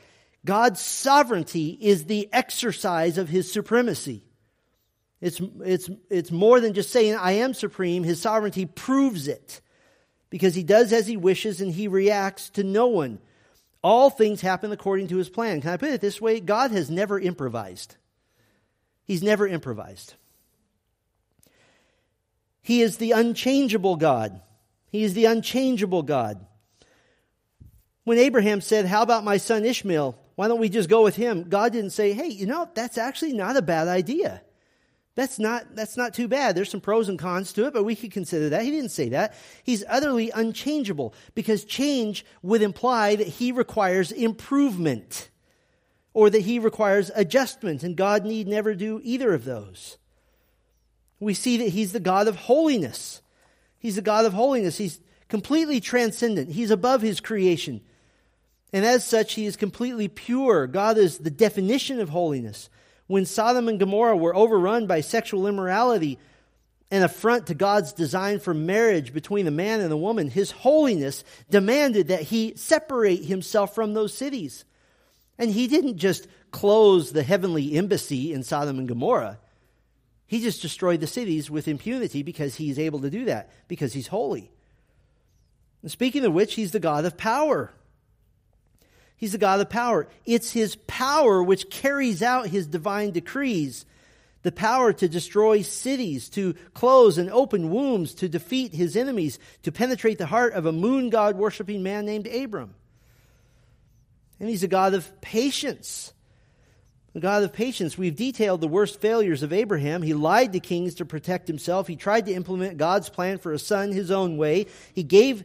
[0.46, 4.26] God's sovereignty is the exercise of his supremacy.
[5.20, 8.04] It's, it's, it's more than just saying, I am supreme.
[8.04, 9.62] His sovereignty proves it
[10.32, 13.20] because he does as he wishes and he reacts to no one.
[13.84, 15.62] All things happen according to his plan.
[15.62, 16.40] Can I put it this way?
[16.40, 17.98] God has never improvised.
[19.06, 20.16] He's never improvised.
[22.62, 24.42] He is the unchangeable God.
[24.90, 26.46] He is the unchangeable God.
[28.04, 30.18] When Abraham said, How about my son Ishmael?
[30.42, 31.44] Why don't we just go with him?
[31.44, 34.42] God didn't say, hey, you know, that's actually not a bad idea.
[35.14, 36.56] That's not, that's not too bad.
[36.56, 38.64] There's some pros and cons to it, but we could consider that.
[38.64, 39.36] He didn't say that.
[39.64, 45.30] He's utterly unchangeable because change would imply that he requires improvement
[46.16, 50.00] or that he requires adjustment, and God need never do either of those.
[51.20, 53.22] We see that he's the God of holiness.
[53.78, 54.80] He's the God of holiness.
[54.80, 56.52] He's completely transcendent.
[56.52, 57.82] He's above his creation.
[58.74, 60.68] And as such, he is completely pure.
[60.68, 62.70] God is the definition of holiness.
[63.08, 66.18] When Sodom and Gomorrah were overrun by sexual immorality,
[66.90, 71.24] an affront to God's design for marriage between the man and the woman, his holiness
[71.50, 74.64] demanded that he separate himself from those cities.
[75.38, 79.40] And he didn't just close the heavenly embassy in Sodom and Gomorrah.
[80.28, 84.08] He just destroyed the cities with impunity because he's able to do that, because he's
[84.08, 84.50] holy.
[85.82, 87.74] And speaking of which, he's the God of power.
[89.22, 90.08] He's the God of power.
[90.26, 93.86] It's his power which carries out his divine decrees.
[94.42, 99.72] The power to destroy cities, to close and open wombs, to defeat his enemies, to
[99.72, 102.74] penetrate the heart of a moon god worshiping man named Abram.
[104.40, 106.14] And he's a God of patience.
[107.14, 108.00] The God of patience.
[108.00, 110.02] We've detailed the worst failures of Abraham.
[110.02, 111.88] He lied to kings to protect himself.
[111.88, 114.66] He tried to implement God's plan for a son his own way.
[114.96, 115.44] He gave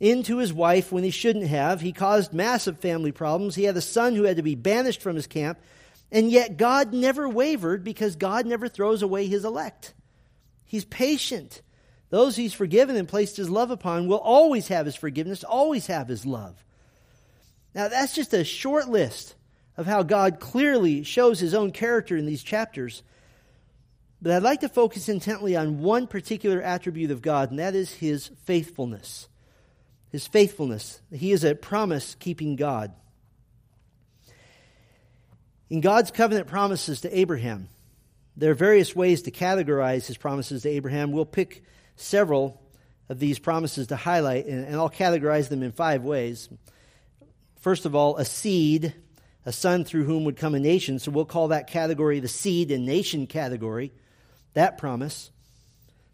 [0.00, 1.80] into his wife when he shouldn't have.
[1.80, 3.54] He caused massive family problems.
[3.54, 5.58] He had a son who had to be banished from his camp.
[6.10, 9.94] And yet God never wavered because God never throws away his elect.
[10.64, 11.62] He's patient.
[12.10, 16.08] Those he's forgiven and placed his love upon will always have his forgiveness, always have
[16.08, 16.64] his love.
[17.74, 19.34] Now, that's just a short list
[19.76, 23.02] of how God clearly shows his own character in these chapters.
[24.20, 27.92] But I'd like to focus intently on one particular attribute of God, and that is
[27.92, 29.28] his faithfulness.
[30.10, 31.00] His faithfulness.
[31.12, 32.92] He is a promise keeping God.
[35.70, 37.68] In God's covenant promises to Abraham,
[38.36, 41.12] there are various ways to categorize his promises to Abraham.
[41.12, 41.62] We'll pick
[41.96, 42.62] several
[43.08, 46.48] of these promises to highlight, and, and I'll categorize them in five ways.
[47.60, 48.94] First of all, a seed,
[49.44, 50.98] a son through whom would come a nation.
[50.98, 53.92] So we'll call that category the seed and nation category,
[54.54, 55.30] that promise.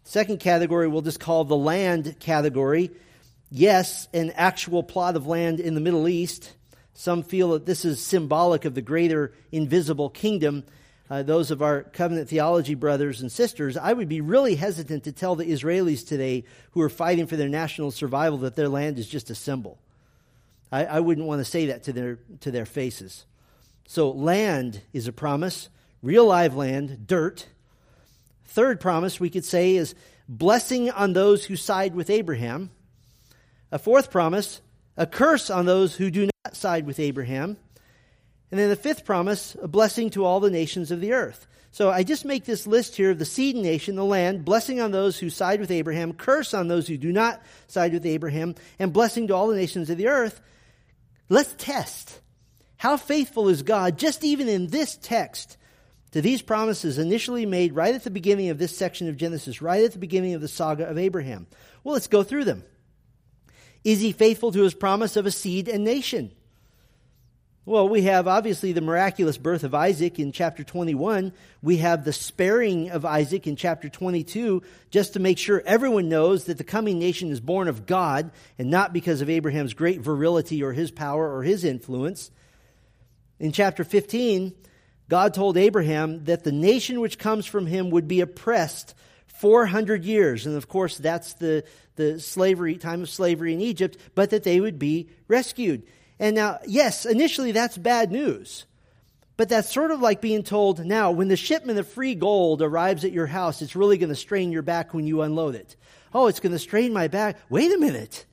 [0.03, 2.91] Second category we'll just call the land category.
[3.51, 6.53] Yes, an actual plot of land in the Middle East.
[6.93, 10.63] Some feel that this is symbolic of the greater invisible kingdom
[11.07, 15.11] uh, those of our covenant theology brothers and sisters, I would be really hesitant to
[15.11, 19.07] tell the Israelis today who are fighting for their national survival that their land is
[19.07, 19.77] just a symbol.
[20.71, 23.25] I, I wouldn't want to say that to their, to their faces.
[23.87, 25.69] So, land is a promise,
[26.01, 27.47] real live land, dirt.
[28.45, 29.93] Third promise we could say is
[30.27, 32.71] blessing on those who side with Abraham.
[33.75, 34.61] A fourth promise,
[34.95, 37.57] a curse on those who do not side with Abraham.
[38.49, 41.45] And then the fifth promise, a blessing to all the nations of the earth.
[41.71, 44.91] So I just make this list here of the seed nation, the land, blessing on
[44.91, 48.93] those who side with Abraham, curse on those who do not side with Abraham, and
[48.93, 50.39] blessing to all the nations of the earth.
[51.27, 52.21] Let's test.
[52.77, 55.57] How faithful is God, just even in this text,
[56.11, 59.83] to these promises initially made right at the beginning of this section of Genesis, right
[59.83, 61.45] at the beginning of the saga of Abraham?
[61.83, 62.63] Well, let's go through them.
[63.85, 66.31] Is he faithful to his promise of a seed and nation?
[67.67, 71.31] Well, we have obviously the miraculous birth of Isaac in chapter 21.
[71.63, 74.61] We have the sparing of Isaac in chapter 22,
[74.91, 78.69] just to make sure everyone knows that the coming nation is born of God and
[78.69, 82.29] not because of Abraham's great virility or his power or his influence.
[83.39, 84.53] In chapter 15,
[85.09, 88.95] God told Abraham that the nation which comes from him would be oppressed
[89.39, 90.45] 400 years.
[90.45, 91.63] And of course, that's the,
[91.95, 95.83] the slavery, time of slavery in Egypt, but that they would be rescued.
[96.19, 98.65] And now, yes, initially that's bad news.
[99.37, 103.03] But that's sort of like being told now, when the shipment of free gold arrives
[103.03, 105.75] at your house, it's really going to strain your back when you unload it.
[106.13, 107.37] Oh, it's going to strain my back.
[107.49, 108.25] Wait a minute.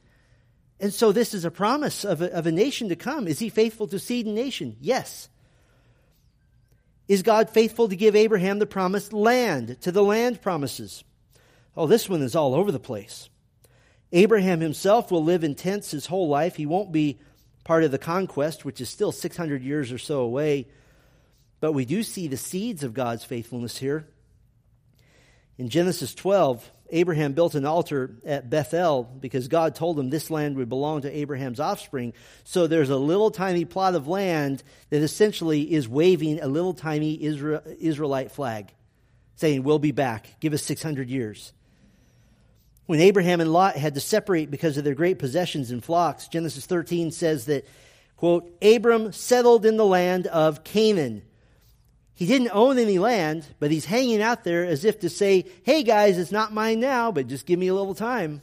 [0.79, 3.27] And so this is a promise of a, of a nation to come.
[3.27, 4.77] Is he faithful to seed and nation?
[4.81, 5.29] Yes.
[7.09, 11.05] Is God faithful to give Abraham the promised land, to the land promises?
[11.77, 13.29] Oh, this one is all over the place.
[14.13, 16.57] Abraham himself will live in tents his whole life.
[16.57, 17.19] He won't be
[17.65, 20.69] part of the conquest, which is still 600 years or so away.
[21.61, 24.07] But we do see the seeds of God's faithfulness here.
[25.59, 30.57] In Genesis 12, Abraham built an altar at Bethel because God told him this land
[30.57, 32.13] would belong to Abraham's offspring.
[32.45, 37.21] So there's a little tiny plot of land that essentially is waving a little tiny
[37.23, 38.73] Israelite flag,
[39.37, 40.39] saying, We'll be back.
[40.39, 41.55] Give us 600 years.
[42.85, 46.67] When Abraham and Lot had to separate because of their great possessions and flocks, Genesis
[46.67, 47.67] 13 says that,
[48.17, 51.23] quote, Abram settled in the land of Canaan.
[52.15, 55.83] He didn't own any land, but he's hanging out there as if to say, hey
[55.83, 58.43] guys, it's not mine now, but just give me a little time.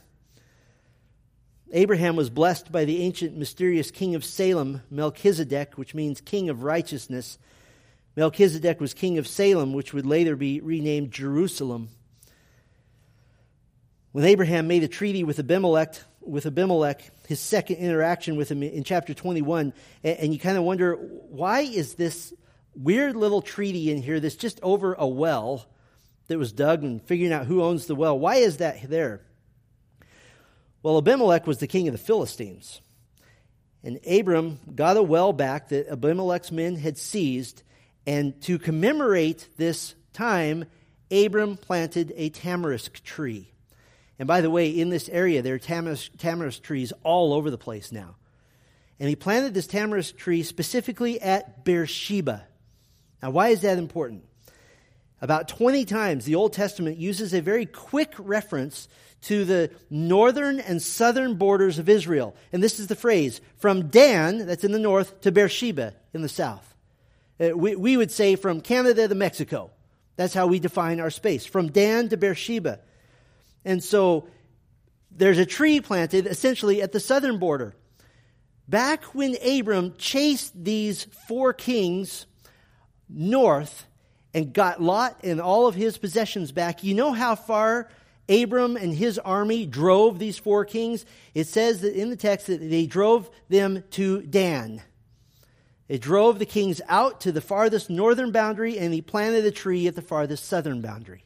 [1.72, 6.64] Abraham was blessed by the ancient mysterious king of Salem, Melchizedek, which means king of
[6.64, 7.38] righteousness.
[8.16, 11.90] Melchizedek was king of Salem, which would later be renamed Jerusalem.
[14.10, 18.82] When Abraham made a treaty with Abimelech, with Abimelech, his second interaction with him in
[18.82, 22.34] chapter 21, and, you kind of wonder, why is this
[22.74, 25.66] weird little treaty in here that's just over a well
[26.28, 28.18] that was dug and figuring out who owns the well?
[28.18, 29.22] Why is that there?
[30.82, 32.80] Well, Abimelech was the king of the Philistines.
[33.82, 37.62] And Abram got a well back that Abimelech's men had seized.
[38.06, 40.66] And to commemorate this time,
[41.10, 43.52] Abram planted a tamarisk tree.
[44.18, 47.58] And by the way, in this area, there are tamarisk, tamarisk trees all over the
[47.58, 48.16] place now.
[48.98, 52.46] And he planted this tamarisk tree specifically at Beersheba.
[53.22, 54.24] Now, why is that important?
[55.22, 58.88] About 20 times, the Old Testament uses a very quick reference
[59.22, 62.34] to the northern and southern borders of Israel.
[62.52, 66.28] And this is the phrase from Dan, that's in the north, to Beersheba in the
[66.28, 66.74] south.
[67.38, 69.70] Uh, we, we would say from Canada to Mexico.
[70.16, 71.44] That's how we define our space.
[71.44, 72.80] From Dan to Beersheba.
[73.64, 74.26] And so
[75.10, 77.74] there's a tree planted essentially at the southern border.
[78.68, 82.26] Back when Abram chased these four kings
[83.12, 83.86] north
[84.32, 87.88] and got Lot and all of his possessions back, you know how far
[88.28, 91.04] Abram and his army drove these four kings?
[91.34, 94.82] It says that in the text that they drove them to Dan.
[95.88, 99.88] It drove the kings out to the farthest northern boundary, and he planted a tree
[99.88, 101.24] at the farthest southern boundary.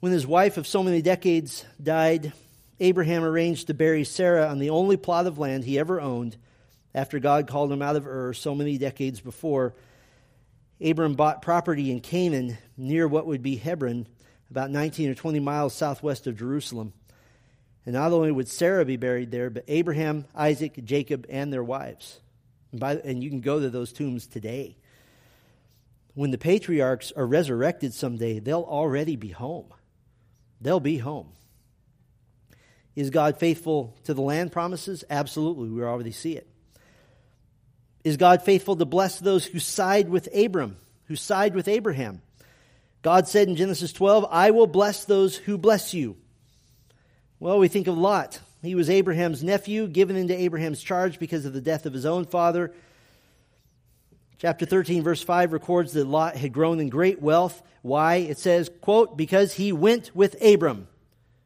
[0.00, 2.32] When his wife of so many decades died,
[2.80, 6.38] Abraham arranged to bury Sarah on the only plot of land he ever owned
[6.94, 9.74] after God called him out of Ur so many decades before.
[10.80, 14.06] Abram bought property in Canaan near what would be Hebron,
[14.50, 16.92] about 19 or 20 miles southwest of Jerusalem.
[17.86, 22.20] And not only would Sarah be buried there, but Abraham, Isaac, Jacob, and their wives.
[22.70, 24.76] And, by, and you can go to those tombs today.
[26.14, 29.72] When the patriarchs are resurrected someday, they'll already be home.
[30.60, 31.32] They'll be home.
[32.94, 35.02] Is God faithful to the land promises?
[35.08, 35.70] Absolutely.
[35.70, 36.51] We already see it.
[38.04, 40.76] Is God faithful to bless those who side with Abram,
[41.06, 42.20] who side with Abraham?
[43.02, 46.16] God said in Genesis 12, I will bless those who bless you.
[47.40, 48.40] Well, we think of Lot.
[48.62, 52.24] He was Abraham's nephew, given into Abraham's charge because of the death of his own
[52.24, 52.72] father.
[54.38, 57.60] Chapter 13, verse 5 records that Lot had grown in great wealth.
[57.82, 58.16] Why?
[58.16, 60.86] It says, quote, because he went with Abram,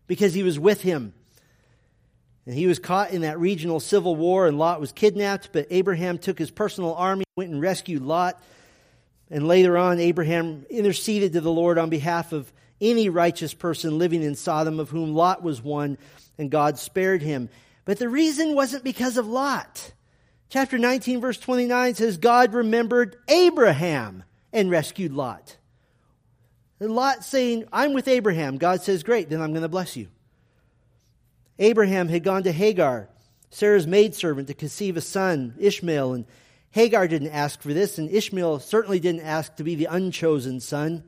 [0.06, 1.14] because he was with him.
[2.46, 6.16] And he was caught in that regional civil war, and Lot was kidnapped, but Abraham
[6.16, 8.40] took his personal army, went and rescued Lot.
[9.30, 14.22] And later on, Abraham interceded to the Lord on behalf of any righteous person living
[14.22, 15.98] in Sodom, of whom Lot was one,
[16.38, 17.48] and God spared him.
[17.84, 19.92] But the reason wasn't because of Lot.
[20.48, 24.22] Chapter 19, verse 29 says, God remembered Abraham
[24.52, 25.56] and rescued Lot.
[26.78, 28.58] And Lot saying, I'm with Abraham.
[28.58, 30.08] God says, Great, then I'm going to bless you.
[31.58, 33.08] Abraham had gone to Hagar,
[33.50, 36.26] Sarah's maidservant, to conceive a son, Ishmael, and
[36.70, 41.04] Hagar didn't ask for this, and Ishmael certainly didn't ask to be the unchosen son.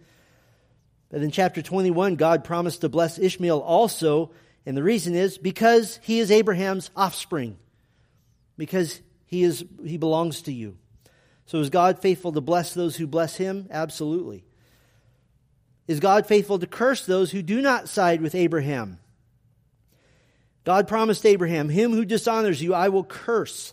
[1.11, 4.31] But in chapter 21, God promised to bless Ishmael also,
[4.65, 7.59] and the reason is because he is Abraham's offspring,
[8.57, 10.79] because he, is, he belongs to you.
[11.45, 13.69] So is God faithful to bless those who bless him?
[13.71, 14.45] Absolutely.
[15.87, 18.99] Is God faithful to curse those who do not side with Abraham?
[20.69, 23.73] God promised Abraham, Him who dishonors you, I will curse.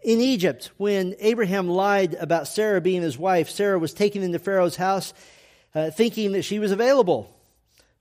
[0.00, 4.76] In Egypt, when Abraham lied about Sarah being his wife, Sarah was taken into Pharaoh's
[4.76, 5.12] house
[5.74, 7.36] uh, thinking that she was available.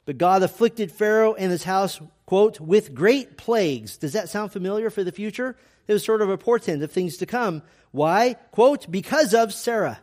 [0.05, 3.97] But God afflicted Pharaoh and his house, quote, with great plagues.
[3.97, 5.57] Does that sound familiar for the future?
[5.87, 7.63] It was sort of a portent of things to come.
[7.89, 8.35] Why?
[8.51, 9.99] Quote, because of Sarah.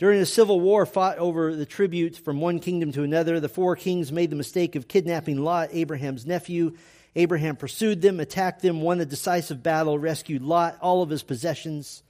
[0.00, 3.76] During a civil war fought over the tribute from one kingdom to another, the four
[3.76, 6.74] kings made the mistake of kidnapping Lot, Abraham's nephew.
[7.14, 12.02] Abraham pursued them, attacked them, won a decisive battle, rescued Lot, all of his possessions.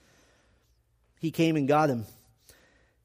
[1.19, 2.07] He came and got him.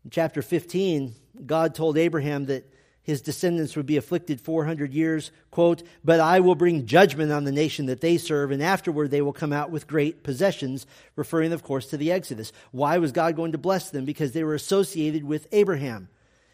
[0.03, 1.15] In chapter 15,
[1.47, 2.71] God told Abraham that
[3.05, 7.51] his descendants would be afflicted 400 years, quote, but I will bring judgment on the
[7.51, 11.61] nation that they serve, and afterward they will come out with great possessions, referring, of
[11.61, 12.51] course, to the Exodus.
[12.71, 14.05] Why was God going to bless them?
[14.05, 16.09] Because they were associated with Abraham.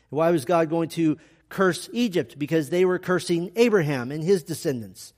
[0.09, 2.37] Why was God going to curse Egypt?
[2.37, 5.13] Because they were cursing Abraham and his descendants.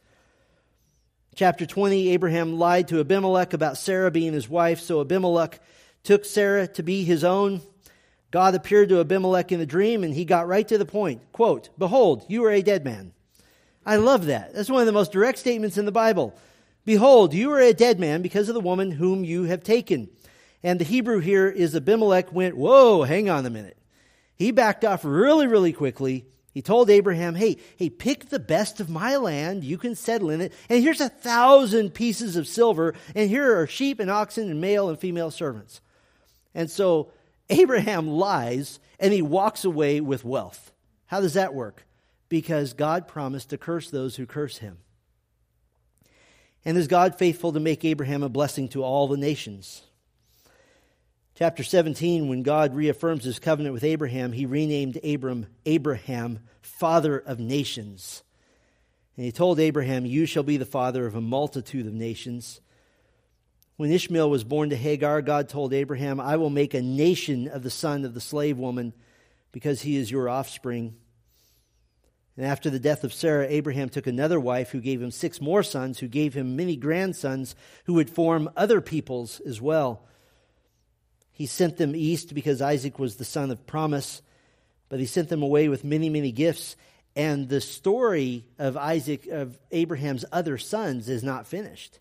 [1.33, 5.59] Chapter 20, Abraham lied to Abimelech about Sarah being his wife, so Abimelech
[6.03, 7.61] took Sarah to be his own
[8.33, 11.21] God appeared to Abimelech in a dream and he got right to the point.
[11.33, 13.13] Quote, Behold, you are a dead man.
[13.85, 14.55] I love that.
[14.55, 16.35] That's one of the most direct statements in the Bible.
[16.83, 20.09] Behold, you are a dead man because of the woman whom you have taken.
[20.63, 23.77] And the Hebrew here is Abimelech went, Whoa, hang on a minute.
[24.35, 26.25] He backed off really, really quickly.
[26.55, 29.63] He told Abraham, Hey, hey, pick the best of my land.
[29.63, 30.53] You can settle in it.
[30.69, 32.95] And here's a thousand pieces of silver.
[33.13, 35.81] And here are sheep and oxen and male and female servants.
[36.55, 37.11] And so
[37.49, 40.71] Abraham lies and he walks away with wealth.
[41.07, 41.85] How does that work?
[42.29, 44.77] Because God promised to curse those who curse him.
[46.65, 49.83] And is God faithful to make Abraham a blessing to all the nations?
[51.35, 57.39] Chapter 17, when God reaffirms his covenant with Abraham, he renamed Abram Abraham, father of
[57.39, 58.23] nations.
[59.17, 62.61] And he told Abraham, You shall be the father of a multitude of nations.
[63.75, 67.63] When Ishmael was born to Hagar, God told Abraham, I will make a nation of
[67.63, 68.93] the son of the slave woman
[69.51, 70.95] because he is your offspring.
[72.37, 75.63] And after the death of Sarah, Abraham took another wife who gave him six more
[75.63, 77.55] sons, who gave him many grandsons
[77.85, 80.05] who would form other peoples as well.
[81.31, 84.21] He sent them east because Isaac was the son of promise,
[84.89, 86.75] but he sent them away with many, many gifts.
[87.15, 91.99] And the story of Isaac, of Abraham's other sons, is not finished.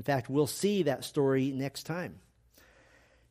[0.00, 2.20] In fact, we'll see that story next time.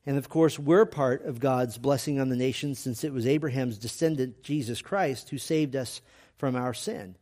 [0.05, 3.79] And of course, we're part of God's blessing on the nation since it was Abraham's
[3.79, 5.99] descendant, Jesus Christ, who saved us
[6.37, 7.15] from our sin.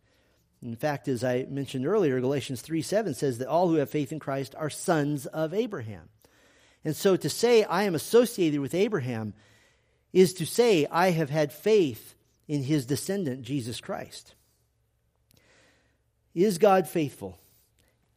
[0.62, 4.12] In fact, as I mentioned earlier, Galatians 3 7 says that all who have faith
[4.12, 6.10] in Christ are sons of Abraham.
[6.84, 9.34] And so to say I am associated with Abraham
[10.12, 12.16] is to say I have had faith
[12.50, 14.36] in his descendant, Jesus Christ.
[16.36, 17.40] Is God faithful?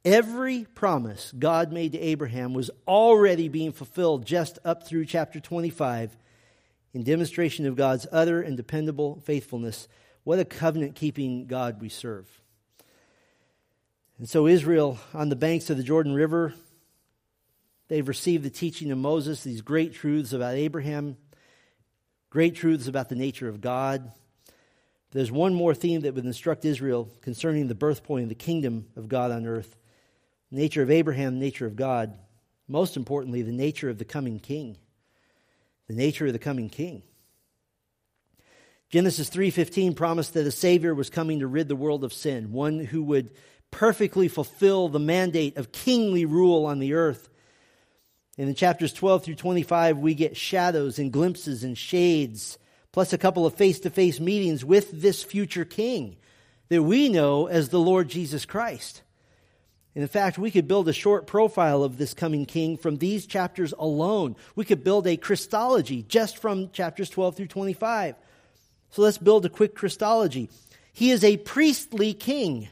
[0.05, 6.17] Every promise God made to Abraham was already being fulfilled just up through chapter 25
[6.95, 9.89] in demonstration of God's utter and dependable faithfulness.
[10.25, 12.27] What a covenant keeping God we serve.
[14.19, 16.55] And so, Israel, on the banks of the Jordan River,
[17.89, 21.19] they've received the teaching of Moses, these great truths about Abraham,
[22.31, 24.13] great truths about the nature of God.
[25.13, 28.87] There's one more theme that would instruct Israel concerning the birth point of the kingdom
[28.97, 29.77] of God on earth
[30.51, 32.19] nature of Abraham, nature of God.
[32.69, 34.77] Most importantly, the nature of the coming king.
[35.89, 37.03] The nature of the coming king.
[38.91, 42.81] Genesis 3:15 promised that a savior was coming to rid the world of sin, one
[42.81, 43.31] who would
[43.71, 47.29] perfectly fulfill the mandate of kingly rule on the earth.
[48.37, 52.59] And in chapters 12 through 25 we get shadows and glimpses and shades
[52.93, 56.17] plus a couple of face-to-face meetings with this future king
[56.69, 59.03] that we know as the Lord Jesus Christ.
[59.95, 63.75] In fact, we could build a short profile of this coming king from these chapters
[63.77, 64.37] alone.
[64.55, 68.15] We could build a Christology just from chapters 12 through 25.
[68.91, 70.49] So let's build a quick Christology.
[70.93, 72.69] He is a priestly king.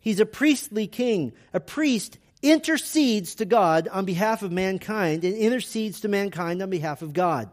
[0.00, 1.32] He's a priestly king.
[1.52, 7.02] A priest intercedes to God on behalf of mankind and intercedes to mankind on behalf
[7.02, 7.50] of God.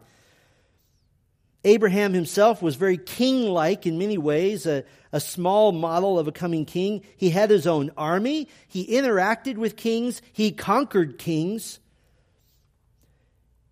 [1.66, 6.32] Abraham himself was very king like in many ways, a, a small model of a
[6.32, 7.02] coming king.
[7.16, 11.80] He had his own army, he interacted with kings, he conquered kings.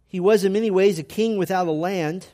[0.08, 2.26] He was in many ways a king without a land.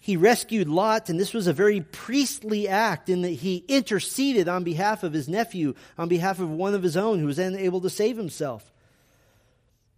[0.00, 4.62] He rescued Lot, and this was a very priestly act in that he interceded on
[4.62, 7.80] behalf of his nephew, on behalf of one of his own who was then able
[7.80, 8.72] to save himself.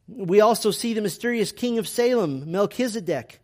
[0.08, 3.42] We also see the mysterious king of Salem, Melchizedek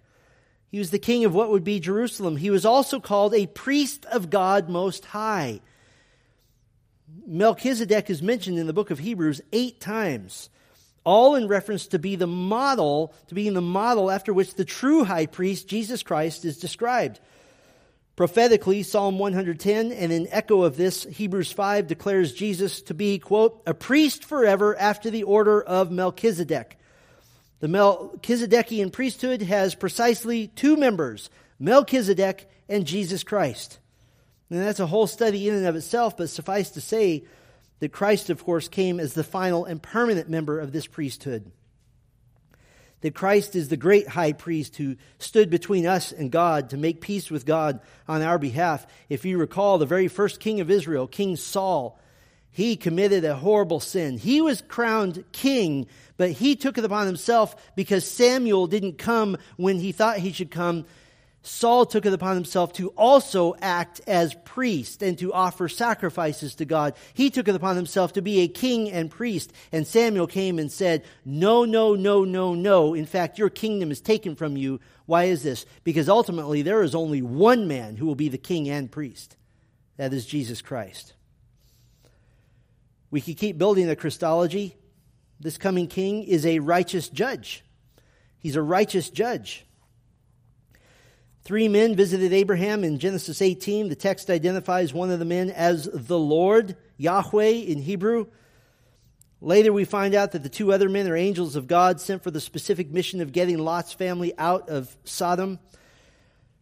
[0.71, 2.37] he was the king of what would be Jerusalem.
[2.37, 5.61] He was also called a priest of God Most High.
[7.27, 10.49] Melchizedek is mentioned in the book of Hebrews eight times,
[11.03, 15.03] all in reference to be the model, to being the model after which the true
[15.03, 17.19] high priest, Jesus Christ, is described.
[18.15, 23.63] Prophetically, Psalm 110 and an echo of this, Hebrews 5 declares Jesus to be, quote,
[23.67, 26.77] a priest forever after the order of Melchizedek.
[27.61, 33.79] The Melchizedekian priesthood has precisely two members Melchizedek and Jesus Christ.
[34.49, 37.25] And that's a whole study in and of itself, but suffice to say
[37.79, 41.53] that Christ, of course, came as the final and permanent member of this priesthood.
[43.03, 47.01] That Christ is the great high priest who stood between us and God to make
[47.01, 48.87] peace with God on our behalf.
[49.09, 51.99] If you recall, the very first king of Israel, King Saul,
[52.51, 54.19] he committed a horrible sin.
[54.19, 55.87] He was crowned king,
[56.21, 60.51] but he took it upon himself because Samuel didn't come when he thought he should
[60.51, 60.85] come.
[61.43, 66.67] Saul took it upon himself to also act as priest and to offer sacrifices to
[66.67, 66.93] God.
[67.15, 69.51] He took it upon himself to be a king and priest.
[69.73, 72.93] And Samuel came and said, No, no, no, no, no.
[72.93, 74.79] In fact, your kingdom is taken from you.
[75.07, 75.65] Why is this?
[75.85, 79.39] Because ultimately there is only one man who will be the king and priest.
[79.97, 81.15] That is Jesus Christ.
[83.11, 84.77] We could keep building the Christology.
[85.41, 87.65] This coming king is a righteous judge.
[88.39, 89.65] He's a righteous judge.
[91.43, 93.89] Three men visited Abraham in Genesis 18.
[93.89, 98.27] The text identifies one of the men as the Lord, Yahweh in Hebrew.
[99.41, 102.31] Later, we find out that the two other men are angels of God sent for
[102.31, 105.59] the specific mission of getting Lot's family out of Sodom.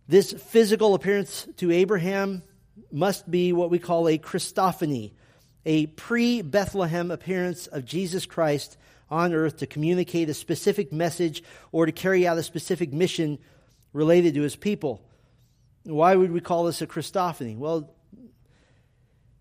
[0.07, 2.45] This physical appearance to Abraham
[2.93, 5.13] must be what we call a Christophany,
[5.65, 8.77] a pre Bethlehem appearance of Jesus Christ
[9.11, 11.43] on earth to communicate a specific message
[11.73, 13.39] or to carry out a specific mission
[13.93, 15.03] related to his people.
[15.85, 17.57] Why would we call this a Christophany?
[17.57, 17.95] Well,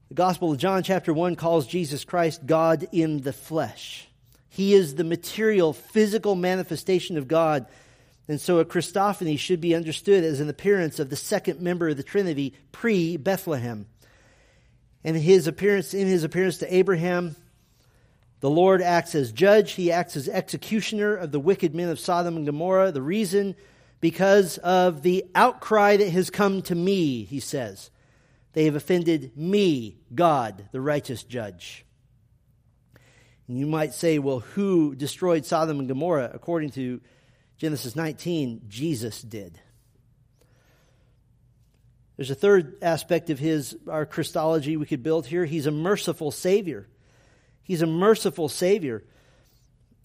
[0.07, 4.07] the Gospel of John, chapter 1, calls Jesus Christ God in the flesh.
[4.47, 7.67] He is the material, physical manifestation of God.
[8.29, 11.97] And so a Christophany should be understood as an appearance of the second member of
[11.97, 13.85] the Trinity pre Bethlehem
[15.03, 17.35] and his appearance in his appearance to Abraham,
[18.39, 22.37] the Lord acts as judge, he acts as executioner of the wicked men of Sodom
[22.37, 22.91] and Gomorrah.
[22.91, 23.55] The reason
[23.99, 27.89] because of the outcry that has come to me, he says.
[28.53, 31.85] They have offended me, God, the righteous judge.
[33.47, 36.31] And you might say, well, who destroyed Sodom and Gomorrah?
[36.33, 37.01] According to
[37.57, 39.59] Genesis 19, Jesus did.
[42.17, 45.45] There's a third aspect of his our Christology we could build here.
[45.45, 46.87] He's a merciful Savior.
[47.63, 49.03] He's a merciful Savior.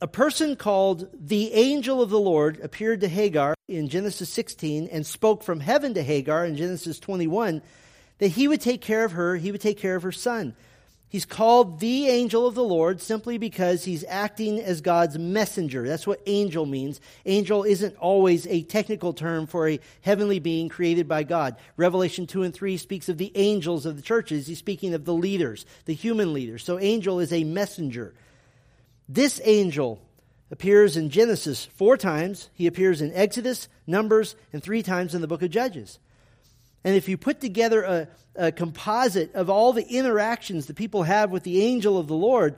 [0.00, 5.06] A person called the angel of the Lord appeared to Hagar in Genesis 16 and
[5.06, 7.62] spoke from heaven to Hagar in Genesis 21
[8.18, 10.54] that he would take care of her, he would take care of her son.
[11.12, 15.86] He's called the angel of the Lord simply because he's acting as God's messenger.
[15.86, 17.02] That's what angel means.
[17.26, 21.56] Angel isn't always a technical term for a heavenly being created by God.
[21.76, 24.46] Revelation 2 and 3 speaks of the angels of the churches.
[24.46, 26.64] He's speaking of the leaders, the human leaders.
[26.64, 28.14] So angel is a messenger.
[29.06, 30.00] This angel
[30.50, 32.48] appears in Genesis four times.
[32.54, 35.98] He appears in Exodus, Numbers, and three times in the book of Judges.
[36.84, 41.30] And if you put together a, a composite of all the interactions that people have
[41.30, 42.56] with the angel of the Lord,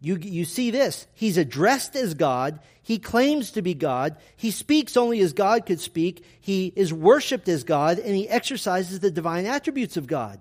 [0.00, 1.06] you, you see this.
[1.14, 2.60] He's addressed as God.
[2.82, 4.16] He claims to be God.
[4.36, 6.24] He speaks only as God could speak.
[6.40, 10.40] He is worshiped as God, and he exercises the divine attributes of God.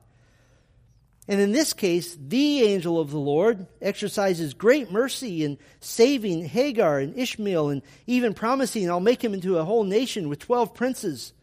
[1.27, 6.97] And in this case, the angel of the Lord exercises great mercy in saving Hagar
[6.97, 11.33] and Ishmael and even promising, I'll make him into a whole nation with 12 princes.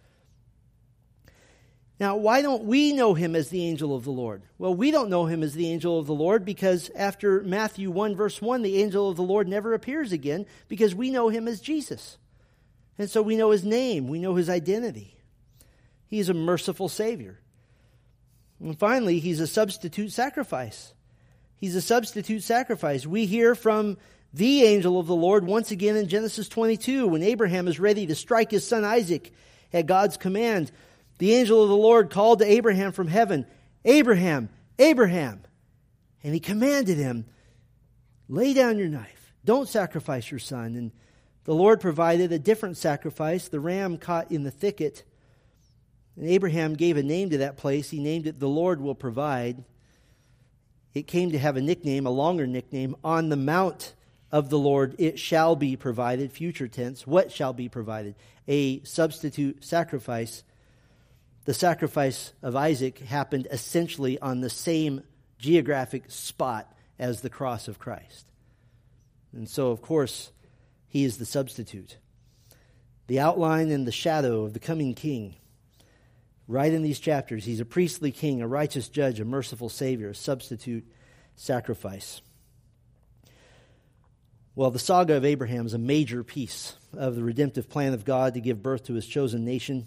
[1.99, 4.43] Now, why don't we know him as the angel of the Lord?
[4.59, 8.15] Well, we don't know him as the angel of the Lord because after Matthew 1,
[8.15, 11.61] verse 1, the angel of the Lord never appears again because we know him as
[11.61, 12.19] Jesus.
[12.99, 15.17] And so we know his name, we know his identity.
[16.07, 17.41] He is a merciful Savior.
[18.61, 20.93] And finally, he's a substitute sacrifice.
[21.57, 23.07] He's a substitute sacrifice.
[23.07, 23.97] We hear from
[24.33, 28.15] the angel of the Lord once again in Genesis 22 when Abraham is ready to
[28.15, 29.33] strike his son Isaac
[29.73, 30.71] at God's command.
[31.19, 33.47] The angel of the Lord called to Abraham from heaven,
[33.85, 34.49] Abraham,
[34.79, 35.43] Abraham.
[36.23, 37.27] And he commanded him,
[38.29, 39.33] Lay down your knife.
[39.45, 40.75] Don't sacrifice your son.
[40.75, 40.91] And
[41.45, 45.05] the Lord provided a different sacrifice, the ram caught in the thicket.
[46.17, 47.91] And Abraham gave a name to that place.
[47.91, 49.65] He named it The Lord Will Provide.
[50.93, 53.95] It came to have a nickname, a longer nickname, On the Mount
[54.33, 57.07] of the Lord it shall be provided, future tense.
[57.07, 58.17] What shall be provided?
[58.49, 60.43] A substitute sacrifice
[61.47, 65.03] the sacrifice of Isaac happened essentially on the same
[65.39, 68.27] geographic spot as the cross of Christ.
[69.33, 70.33] And so, of course,
[70.89, 71.99] he is the substitute.
[73.07, 75.37] The outline and the shadow of the coming king.
[76.49, 80.15] Right in these chapters, he's a priestly king, a righteous judge, a merciful savior, a
[80.17, 80.85] substitute
[81.37, 82.23] sacrifice.
[84.57, 88.35] Well, the saga of Abraham is a major piece of the redemptive plan of God
[88.35, 89.87] to give birth to his chosen nation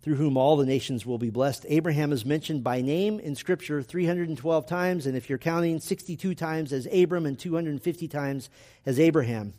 [0.00, 1.66] through whom all the nations will be blessed.
[1.68, 6.72] Abraham is mentioned by name in Scripture 312 times, and if you're counting, 62 times
[6.72, 8.48] as Abram and 250 times
[8.86, 9.54] as Abraham.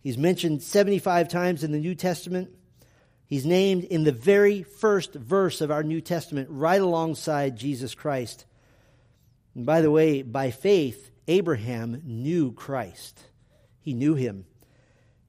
[0.00, 2.50] He's mentioned 75 times in the New Testament.
[3.26, 8.46] He's named in the very first verse of our New Testament, right alongside Jesus Christ.
[9.54, 13.20] And by the way, by faith, Abraham knew Christ.
[13.80, 14.46] He knew him.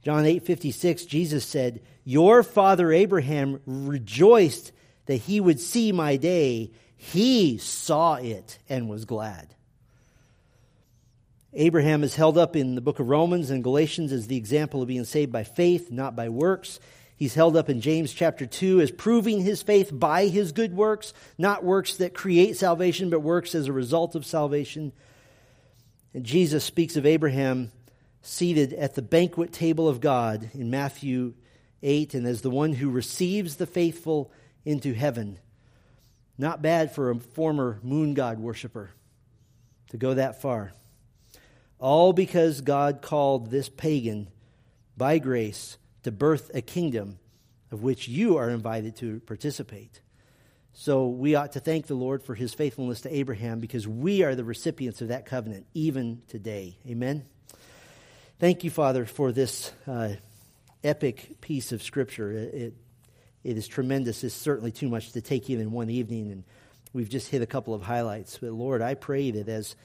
[0.03, 4.71] John 8:56 Jesus said, "Your father Abraham rejoiced
[5.05, 6.71] that he would see my day.
[6.95, 9.55] He saw it and was glad."
[11.53, 14.87] Abraham is held up in the book of Romans and Galatians as the example of
[14.87, 16.79] being saved by faith, not by works.
[17.17, 21.13] He's held up in James chapter 2 as proving his faith by his good works,
[21.37, 24.91] not works that create salvation, but works as a result of salvation.
[26.13, 27.71] And Jesus speaks of Abraham
[28.21, 31.33] seated at the banquet table of God in Matthew
[31.83, 34.31] 8, and as the one who receives the faithful
[34.65, 35.39] into heaven.
[36.37, 38.91] Not bad for a former moon god worshiper
[39.89, 40.71] to go that far.
[41.79, 44.27] All because God called this pagan
[44.95, 47.19] by grace to birth a kingdom
[47.71, 50.01] of which you are invited to participate.
[50.73, 54.35] So we ought to thank the Lord for his faithfulness to Abraham because we are
[54.35, 56.77] the recipients of that covenant even today.
[56.87, 57.25] Amen.
[58.39, 60.13] Thank you, Father, for this uh,
[60.83, 62.31] epic piece of Scripture.
[62.31, 62.73] It, it,
[63.43, 64.23] it is tremendous.
[64.23, 66.43] It's certainly too much to take in in one evening, and
[66.93, 68.37] we've just hit a couple of highlights.
[68.37, 69.75] But Lord, I pray that as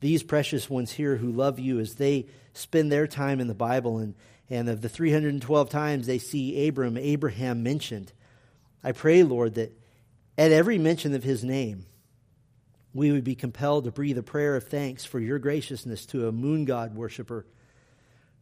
[0.00, 3.98] these precious ones here who love you, as they spend their time in the Bible,
[3.98, 4.14] and,
[4.48, 8.12] and of the 312 times they see Abram, Abraham mentioned,
[8.82, 9.76] I pray, Lord, that
[10.36, 11.86] at every mention of his name,
[12.94, 16.32] we would be compelled to breathe a prayer of thanks for your graciousness to a
[16.32, 17.44] moon god worshiper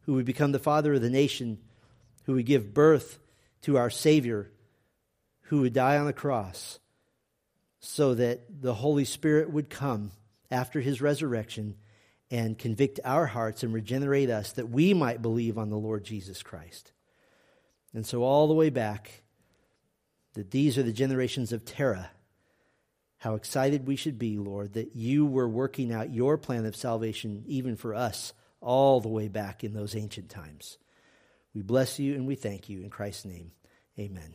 [0.03, 1.59] who would become the father of the nation,
[2.27, 3.19] who would give birth
[3.63, 4.51] to our Savior,
[5.43, 6.79] who would die on the cross,
[7.81, 10.11] so that the Holy Spirit would come
[10.51, 11.77] after his resurrection
[12.31, 16.43] and convict our hearts and regenerate us that we might believe on the Lord Jesus
[16.43, 16.93] Christ.
[17.95, 19.23] And so, all the way back,
[20.35, 22.11] that these are the generations of Terah.
[23.19, 27.45] How excited we should be, Lord, that you were working out your plan of salvation
[27.47, 30.77] even for us all the way back in those ancient times.
[31.57, 33.51] We bless you and we thank you in Christ's name.
[33.99, 34.35] Amen.